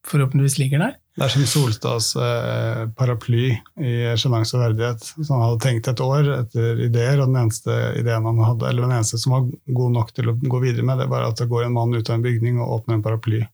forhåpentligvis 0.04 0.59
ligger 0.61 0.83
der. 0.83 0.94
Det 1.14 1.22
er 1.24 1.30
som 1.30 1.44
Solstads 1.46 2.09
eh, 2.18 2.85
paraply 2.98 3.52
i 3.78 3.92
sjenanse 4.18 4.57
og 4.57 4.64
verdighet. 4.64 5.04
Så 5.14 5.28
han 5.30 5.44
hadde 5.44 5.62
tenkt 5.62 5.90
et 5.90 6.02
år 6.02 6.30
etter 6.40 6.80
ideer, 6.88 7.20
og 7.22 7.30
den 7.30 7.38
eneste 7.44 7.76
ideen 8.00 8.26
han 8.26 8.40
hadde, 8.42 8.66
eller 8.68 8.87
den 8.87 8.96
eneste 8.96 9.20
som 9.22 9.37
var 9.37 9.46
god 9.78 9.94
nok 9.94 10.11
til 10.16 10.33
å 10.33 10.37
gå 10.37 10.62
videre 10.64 10.87
med, 10.87 10.98
det 11.00 11.07
var 11.12 11.28
at 11.28 11.38
det 11.38 11.48
går 11.50 11.68
en 11.68 11.76
mann 11.76 11.94
ut 11.94 12.11
av 12.11 12.18
en 12.18 12.26
bygning 12.26 12.59
og 12.59 12.80
åpner 12.80 12.98
en 12.98 13.04
paraply. 13.07 13.44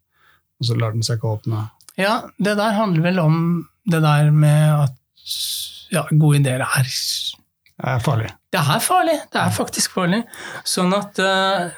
Og 0.61 0.69
så 0.69 0.79
lar 0.81 0.97
den 0.97 1.05
seg 1.07 1.21
ikke 1.21 1.35
åpne. 1.37 1.67
Ja, 2.01 2.23
det 2.41 2.57
der 2.57 2.79
handler 2.79 3.05
vel 3.11 3.21
om 3.23 3.37
det 3.91 4.01
der 4.05 4.33
med 4.33 4.87
at 4.87 4.97
ja, 5.93 6.07
gode 6.11 6.41
ideer 6.41 6.65
er 6.65 6.89
Det 7.81 7.95
er 7.95 8.03
farlig. 8.05 8.31
Det 8.53 8.61
er 8.61 8.83
farlig. 8.85 9.17
Det 9.33 9.41
er 9.41 9.55
faktisk 9.57 9.95
farlig. 9.97 10.21
Sånn 10.69 10.93
at 10.97 11.21
uh, 11.25 11.71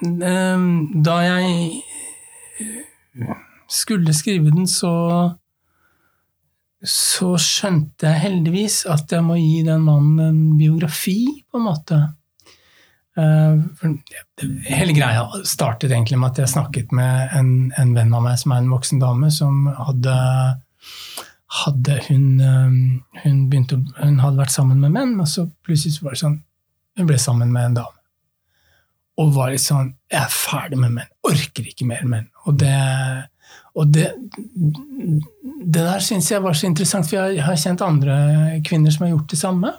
da 1.07 1.19
jeg 1.23 1.83
skulle 3.71 4.15
skrive 4.17 4.51
den, 4.51 4.67
så 4.67 4.93
så 6.83 7.37
skjønte 7.39 8.09
jeg 8.11 8.23
heldigvis 8.25 8.81
at 8.91 9.13
jeg 9.15 9.23
må 9.23 9.37
gi 9.39 9.63
den 9.67 9.85
mannen 9.87 10.19
en 10.25 10.41
biografi, 10.59 11.45
på 11.47 11.61
en 11.61 11.67
måte. 11.69 11.99
Hele 14.67 14.95
greia 14.97 15.27
startet 15.47 15.93
egentlig 15.93 16.19
med 16.19 16.33
at 16.33 16.43
jeg 16.43 16.53
snakket 16.55 16.95
med 16.97 17.37
en, 17.39 17.53
en, 17.79 17.93
venn 17.95 18.15
av 18.17 18.25
meg 18.25 18.41
som 18.41 18.55
er 18.55 18.65
en 18.65 18.73
voksen 18.73 19.03
dame, 19.03 19.31
som 19.31 19.69
hadde, 19.79 20.17
hadde 21.53 21.99
hun, 22.09 22.29
hun, 23.23 23.41
begynte, 23.51 23.79
hun, 23.99 24.21
hadde 24.23 24.41
vært 24.41 24.55
sammen 24.55 24.81
med 24.81 24.95
menn, 24.95 25.19
og 25.21 25.29
så 25.29 25.47
plutselig 25.65 26.01
var 26.05 26.17
det 26.17 26.23
sånn 26.25 26.39
Hun 26.99 27.09
ble 27.09 27.17
sammen 27.21 27.53
med 27.53 27.71
en 27.71 27.77
dame. 27.81 28.01
Og 29.21 29.35
var 29.37 29.53
litt 29.53 29.65
sånn 29.65 29.95
Jeg 30.13 30.21
er 30.21 30.33
ferdig 30.33 30.81
med 30.81 30.93
menn. 30.97 31.13
Orker 31.29 31.69
ikke 31.69 31.89
mer 31.89 32.05
menn. 32.09 32.27
Og 32.47 32.57
det 32.61 32.73
og 33.73 33.89
det, 33.89 34.11
det 34.53 35.81
der 35.81 36.03
syns 36.05 36.29
jeg 36.29 36.43
var 36.45 36.57
så 36.57 36.69
interessant, 36.69 37.09
for 37.09 37.17
jeg 37.33 37.45
har 37.45 37.57
kjent 37.57 37.85
andre 37.85 38.17
kvinner 38.67 38.93
som 38.93 39.07
har 39.07 39.15
gjort 39.15 39.33
det 39.33 39.39
samme. 39.41 39.71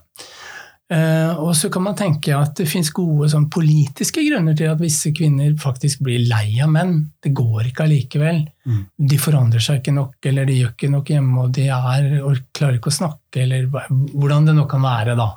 Uh, 0.91 1.39
og 1.39 1.53
så 1.55 1.69
kan 1.71 1.85
man 1.85 1.95
tenke 1.97 2.33
at 2.35 2.57
det 2.59 2.67
fins 2.69 2.89
gode 2.93 3.29
sånn, 3.31 3.47
politiske 3.51 4.21
grunner 4.27 4.53
til 4.57 4.67
at 4.69 4.81
visse 4.81 5.13
kvinner 5.15 5.53
faktisk 5.57 6.03
blir 6.05 6.25
lei 6.27 6.59
av 6.61 6.73
menn. 6.73 6.97
Det 7.23 7.31
går 7.33 7.69
ikke 7.69 7.85
allikevel. 7.85 8.41
Mm. 8.67 8.81
De 9.13 9.19
forandrer 9.21 9.63
seg 9.63 9.79
ikke 9.79 9.95
nok, 9.95 10.17
eller 10.29 10.49
de 10.49 10.57
gjør 10.59 10.73
ikke 10.75 10.91
nok 10.93 11.13
hjemme, 11.15 11.45
og 11.45 11.55
de 11.55 11.69
er, 11.71 12.09
og 12.21 12.43
klarer 12.53 12.77
ikke 12.77 12.91
å 12.91 12.97
snakke, 12.99 13.45
eller 13.45 13.69
hvordan 13.71 14.49
det 14.49 14.57
nå 14.59 14.67
kan 14.69 14.83
være 14.83 15.15
da, 15.17 15.29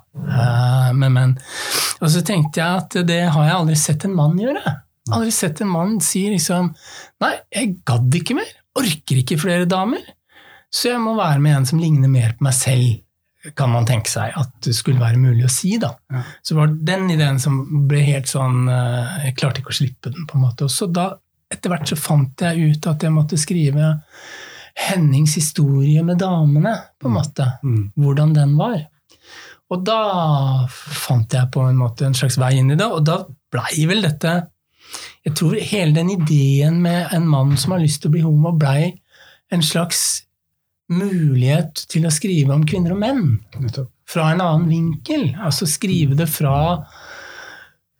med 0.98 1.14
menn. 1.14 1.38
Og 2.02 2.10
så 2.12 2.20
tenkte 2.26 2.60
jeg 2.60 2.82
at 2.82 2.98
det 3.08 3.22
har 3.32 3.48
jeg 3.48 3.56
aldri 3.60 3.78
sett 3.80 4.04
en 4.08 4.18
mann 4.18 4.36
gjøre. 4.42 4.76
Aldri 5.14 5.32
sett 5.32 5.62
en 5.62 5.70
mann 5.70 5.98
si 6.02 6.24
liksom 6.32 6.72
Nei, 7.22 7.32
jeg 7.54 7.76
gadd 7.86 8.14
ikke 8.18 8.36
mer. 8.36 8.50
Orker 8.76 9.22
ikke 9.22 9.38
flere 9.40 9.68
damer. 9.70 10.02
Så 10.72 10.90
jeg 10.90 11.00
må 11.00 11.14
være 11.16 11.40
med 11.40 11.60
en 11.60 11.68
som 11.68 11.80
ligner 11.80 12.10
mer 12.10 12.34
på 12.36 12.44
meg 12.44 12.56
selv, 12.56 12.98
kan 13.54 13.70
man 13.70 13.86
tenke 13.86 14.10
seg 14.10 14.34
at 14.36 14.56
det 14.64 14.74
skulle 14.76 15.02
være 15.02 15.20
mulig 15.20 15.44
å 15.46 15.52
si. 15.52 15.76
da. 15.82 15.92
Ja. 16.12 16.24
Så 16.42 16.56
var 16.58 16.72
det 16.72 16.88
den 16.88 17.10
ideen 17.14 17.38
som 17.42 17.60
ble 17.88 18.02
helt 18.06 18.30
sånn 18.30 18.66
eh, 18.72 19.28
Jeg 19.28 19.36
klarte 19.38 19.62
ikke 19.62 19.74
å 19.74 19.78
slippe 19.80 20.12
den. 20.12 20.26
på 20.26 20.38
en 20.38 20.46
måte. 20.46 20.66
Og 20.66 20.72
så 20.72 20.88
da, 20.90 21.10
etter 21.52 21.72
hvert 21.72 21.92
så 21.92 21.98
fant 22.00 22.46
jeg 22.46 22.72
ut 22.72 22.90
at 22.90 23.06
jeg 23.06 23.14
måtte 23.14 23.40
skrive 23.40 23.94
Hennings 24.76 25.38
historie 25.38 26.02
med 26.04 26.20
damene, 26.20 26.74
på 27.00 27.08
en 27.08 27.14
mm. 27.14 27.16
måte. 27.16 27.46
Mm. 27.62 27.84
Hvordan 27.96 28.34
den 28.36 28.58
var. 28.58 28.76
Og 29.72 29.86
da 29.86 30.00
fant 30.68 31.32
jeg 31.32 31.50
på 31.54 31.64
en 31.66 31.78
måte 31.80 32.06
en 32.06 32.14
slags 32.14 32.36
vei 32.38 32.52
inn 32.58 32.74
i 32.74 32.78
det, 32.78 32.86
og 32.86 33.02
da 33.06 33.22
blei 33.26 33.86
vel 33.88 34.04
dette 34.04 34.36
jeg 35.26 35.34
tror 35.34 35.56
hele 35.58 35.94
den 35.96 36.12
ideen 36.14 36.78
med 36.82 37.10
en 37.14 37.26
mann 37.26 37.56
som 37.58 37.74
har 37.74 37.82
lyst 37.82 38.02
til 38.02 38.12
å 38.12 38.14
bli 38.14 38.22
homo, 38.22 38.52
blei 38.54 38.92
en 39.50 39.62
slags 39.62 40.25
mulighet 40.92 41.86
til 41.90 42.06
å 42.06 42.14
skrive 42.14 42.54
om 42.54 42.64
kvinner 42.68 42.94
og 42.94 43.02
menn. 43.02 43.22
Fra 44.06 44.30
en 44.32 44.42
annen 44.44 44.68
vinkel. 44.70 45.30
Altså 45.42 45.68
skrive 45.70 46.18
det 46.18 46.28
fra 46.30 46.56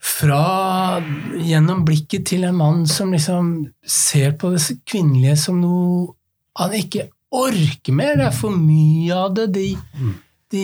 fra 0.07 1.01
gjennom 1.43 1.83
blikket 1.87 2.29
til 2.31 2.47
en 2.47 2.59
mann 2.61 2.85
som 2.87 3.11
liksom 3.15 3.49
ser 3.83 4.37
på 4.39 4.53
det 4.55 4.63
kvinnelige 4.87 5.35
som 5.47 5.59
noe 5.59 6.13
han 6.61 6.77
ikke 6.77 7.09
orker 7.35 7.97
mer. 7.97 8.15
Det 8.17 8.29
er 8.29 8.37
for 8.37 8.55
mye 8.55 9.17
av 9.17 9.35
det. 9.37 9.49
De, 9.57 9.67
de, 10.55 10.63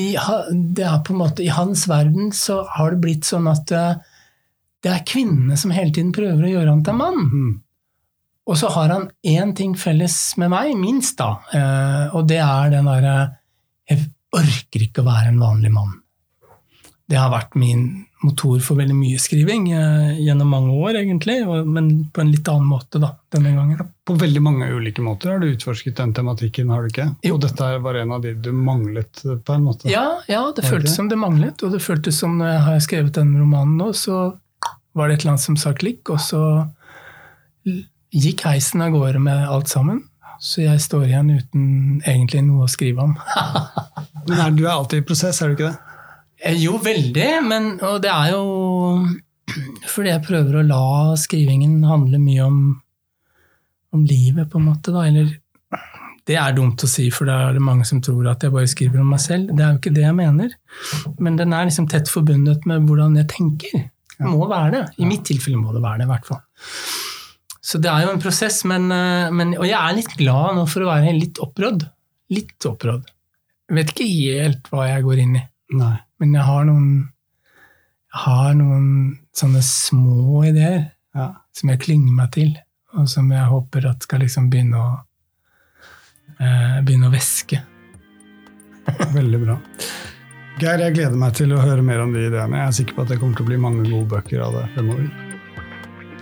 det 0.77 0.87
er 0.87 1.03
på 1.05 1.15
en 1.15 1.21
måte, 1.25 1.45
I 1.45 1.53
hans 1.53 1.85
verden 1.91 2.31
så 2.37 2.63
har 2.77 2.95
det 2.95 3.03
blitt 3.03 3.29
sånn 3.29 3.51
at 3.51 3.75
uh, 3.75 3.99
det 4.83 4.95
er 4.95 5.05
kvinnene 5.07 5.59
som 5.59 5.75
hele 5.75 5.93
tiden 5.93 6.15
prøver 6.15 6.47
å 6.47 6.55
gjøre 6.55 6.71
han 6.71 6.87
til 6.87 6.99
mann. 6.99 7.29
Og 8.53 8.59
så 8.61 8.69
har 8.69 8.93
han 8.93 9.09
én 9.25 9.55
ting 9.57 9.73
felles 9.81 10.37
med 10.37 10.53
meg, 10.53 10.75
minst, 10.77 11.17
da. 11.17 11.38
Eh, 11.57 12.12
og 12.12 12.29
det 12.29 12.43
er 12.45 12.75
den 12.75 12.91
derre 12.91 13.17
Jeg 13.88 14.05
orker 14.33 14.85
ikke 14.85 15.01
å 15.01 15.09
være 15.09 15.33
en 15.33 15.41
vanlig 15.41 15.73
mann. 15.73 15.95
Det 17.09 17.19
har 17.19 17.33
vært 17.33 17.57
min 17.61 18.05
motor 18.23 18.61
for 18.62 18.79
veldig 18.79 18.95
mye 18.95 19.19
skriving 19.21 19.67
eh, 19.75 20.21
gjennom 20.23 20.53
mange 20.53 20.77
år, 20.77 20.99
egentlig, 21.01 21.38
men 21.65 21.88
på 22.12 22.23
en 22.23 22.31
litt 22.33 22.49
annen 22.49 22.69
måte 22.69 23.01
da, 23.03 23.11
denne 23.33 23.55
gangen. 23.57 23.88
På 24.07 24.17
veldig 24.21 24.43
mange 24.45 24.69
ulike 24.73 25.05
måter 25.05 25.33
har 25.33 25.43
du 25.43 25.49
utforsket 25.49 25.97
den 25.99 26.12
tematikken, 26.17 26.71
har 26.73 26.85
du 26.85 26.93
ikke? 26.93 27.09
Jo. 27.25 27.38
Og 27.38 27.43
dette 27.45 27.73
var 27.85 27.99
en 28.01 28.15
av 28.17 28.23
de 28.25 28.35
du 28.37 28.53
manglet 28.53 29.25
på 29.25 29.57
en 29.57 29.67
måte? 29.67 29.88
Ja, 29.93 30.21
ja 30.29 30.45
det 30.57 30.69
føltes 30.69 30.97
som 31.01 31.09
det 31.09 31.19
manglet. 31.21 31.65
Og 31.65 31.73
det 31.73 31.83
føltes 31.85 32.21
som 32.21 32.37
når 32.41 32.53
jeg 32.53 32.62
har 32.69 32.87
skrevet 32.87 33.17
denne 33.17 33.41
romanen 33.41 33.81
nå, 33.81 33.91
så 33.97 34.23
var 34.93 35.09
det 35.09 35.19
et 35.19 35.25
eller 35.25 35.35
annet 35.35 35.49
som 35.49 35.59
sa 35.61 35.73
klikk, 35.77 36.12
og 36.12 36.21
så 36.21 36.45
gikk 38.12 38.44
heisen 38.46 38.85
av 38.85 38.92
gårde 38.94 39.20
med 39.22 39.46
alt 39.48 39.72
sammen. 39.72 40.05
Så 40.42 40.64
jeg 40.64 40.83
står 40.83 41.07
igjen 41.07 41.31
uten 41.31 41.66
egentlig 42.03 42.42
noe 42.44 42.66
å 42.66 42.70
skrive 42.70 43.05
om. 43.05 43.12
men 44.27 44.38
er, 44.38 44.55
du 44.57 44.64
er 44.64 44.75
alltid 44.75 45.03
i 45.03 45.07
prosess, 45.07 45.38
er 45.42 45.53
du 45.53 45.57
ikke 45.57 45.70
det? 45.70 45.98
Eh, 46.42 46.57
jo, 46.64 46.79
veldig. 46.83 47.29
Men, 47.46 47.68
og 47.87 48.01
det 48.03 48.11
er 48.11 48.33
jo 48.35 48.42
fordi 49.90 50.11
jeg 50.11 50.25
prøver 50.27 50.59
å 50.59 50.66
la 50.66 50.83
skrivingen 51.20 51.83
handle 51.87 52.18
mye 52.22 52.46
om, 52.46 52.59
om 53.94 54.03
livet, 54.09 54.48
på 54.51 54.59
en 54.59 54.68
måte. 54.70 54.94
Da. 54.94 55.07
Eller 55.07 55.31
det 56.29 56.38
er 56.38 56.57
dumt 56.57 56.83
å 56.83 56.90
si, 56.90 57.09
for 57.14 57.31
da 57.31 57.38
er 57.46 57.57
det 57.57 57.64
mange 57.64 57.87
som 57.88 58.03
tror 58.03 58.33
at 58.33 58.42
jeg 58.42 58.55
bare 58.55 58.70
skriver 58.70 59.03
om 59.03 59.14
meg 59.14 59.22
selv. 59.22 59.55
Det 59.55 59.62
er 59.62 59.72
jo 59.75 59.81
ikke 59.81 59.94
det 59.94 60.07
jeg 60.09 60.18
mener. 60.18 60.59
Men 61.22 61.38
den 61.38 61.55
er 61.55 61.70
liksom 61.70 61.88
tett 61.90 62.11
forbundet 62.11 62.66
med 62.70 62.87
hvordan 62.88 63.18
jeg 63.20 63.31
tenker. 63.31 63.87
Det 64.18 64.27
må 64.31 64.46
være 64.51 64.75
det. 64.75 64.85
I 65.03 65.09
mitt 65.09 65.25
tilfelle 65.27 65.59
må 65.59 65.75
det 65.75 65.83
være 65.83 66.03
det, 66.03 66.11
i 66.11 66.12
hvert 66.12 66.29
fall. 66.29 66.42
Så 67.62 67.79
det 67.79 67.90
er 67.92 68.07
jo 68.07 68.12
en 68.16 68.22
prosess, 68.22 68.64
men, 68.66 68.90
eh, 68.90 69.31
men, 69.31 69.55
Og 69.59 69.66
jeg 69.68 69.79
er 69.79 69.94
litt 69.94 70.16
glad 70.18 70.57
nå 70.59 70.66
for 70.66 70.83
å 70.83 70.90
være 70.90 71.14
litt 71.14 71.38
opprådd. 71.42 71.87
Litt 72.35 72.66
opprådd. 72.66 73.07
Jeg 73.70 73.79
vet 73.79 73.92
ikke 73.94 74.09
helt 74.11 74.68
hva 74.72 74.88
jeg 74.88 75.05
går 75.07 75.22
inn 75.22 75.37
i, 75.38 75.44
Nei. 75.79 75.96
men 76.20 76.35
jeg 76.35 76.44
har 76.44 76.66
noen 76.68 76.88
jeg 78.12 78.20
har 78.27 78.51
noen 78.59 78.88
sånne 79.33 79.62
små 79.64 80.42
ideer 80.44 80.90
ja. 81.16 81.31
som 81.57 81.70
jeg 81.72 81.81
klynger 81.81 82.12
meg 82.12 82.29
til, 82.35 82.51
og 82.92 83.09
som 83.09 83.31
jeg 83.33 83.48
håper 83.48 83.87
at 83.88 84.05
skal 84.05 84.20
liksom 84.20 84.51
begynne 84.53 84.77
å 84.77 84.90
eh, 86.37 86.83
begynne 86.85 87.09
å 87.09 87.14
væske. 87.14 87.62
Veldig 89.16 89.42
bra. 89.46 89.57
Geir, 90.61 90.85
jeg 90.85 90.98
gleder 90.98 91.16
meg 91.16 91.33
til 91.38 91.57
å 91.57 91.62
høre 91.64 91.85
mer 91.87 92.05
om 92.05 92.12
de 92.12 92.27
ideene. 92.27 92.61
Jeg 92.61 92.68
er 92.68 92.79
sikker 92.83 92.98
på 92.98 93.07
at 93.07 93.14
det 93.14 93.22
kommer 93.22 93.38
til 93.38 93.46
å 93.46 93.53
bli 93.55 93.62
mange 93.64 93.88
gode 93.88 94.11
bøker 94.12 94.44
av 94.44 94.59
det 94.59 94.68
fremover. 94.75 95.22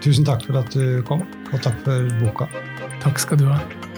Tusen 0.00 0.24
takk 0.24 0.46
for 0.48 0.56
at 0.62 0.72
du 0.72 1.02
kom, 1.04 1.26
og 1.52 1.60
takk 1.60 1.76
for 1.84 2.08
boka. 2.22 2.48
Takk 3.04 3.20
skal 3.20 3.42
du 3.42 3.48
ha. 3.52 3.89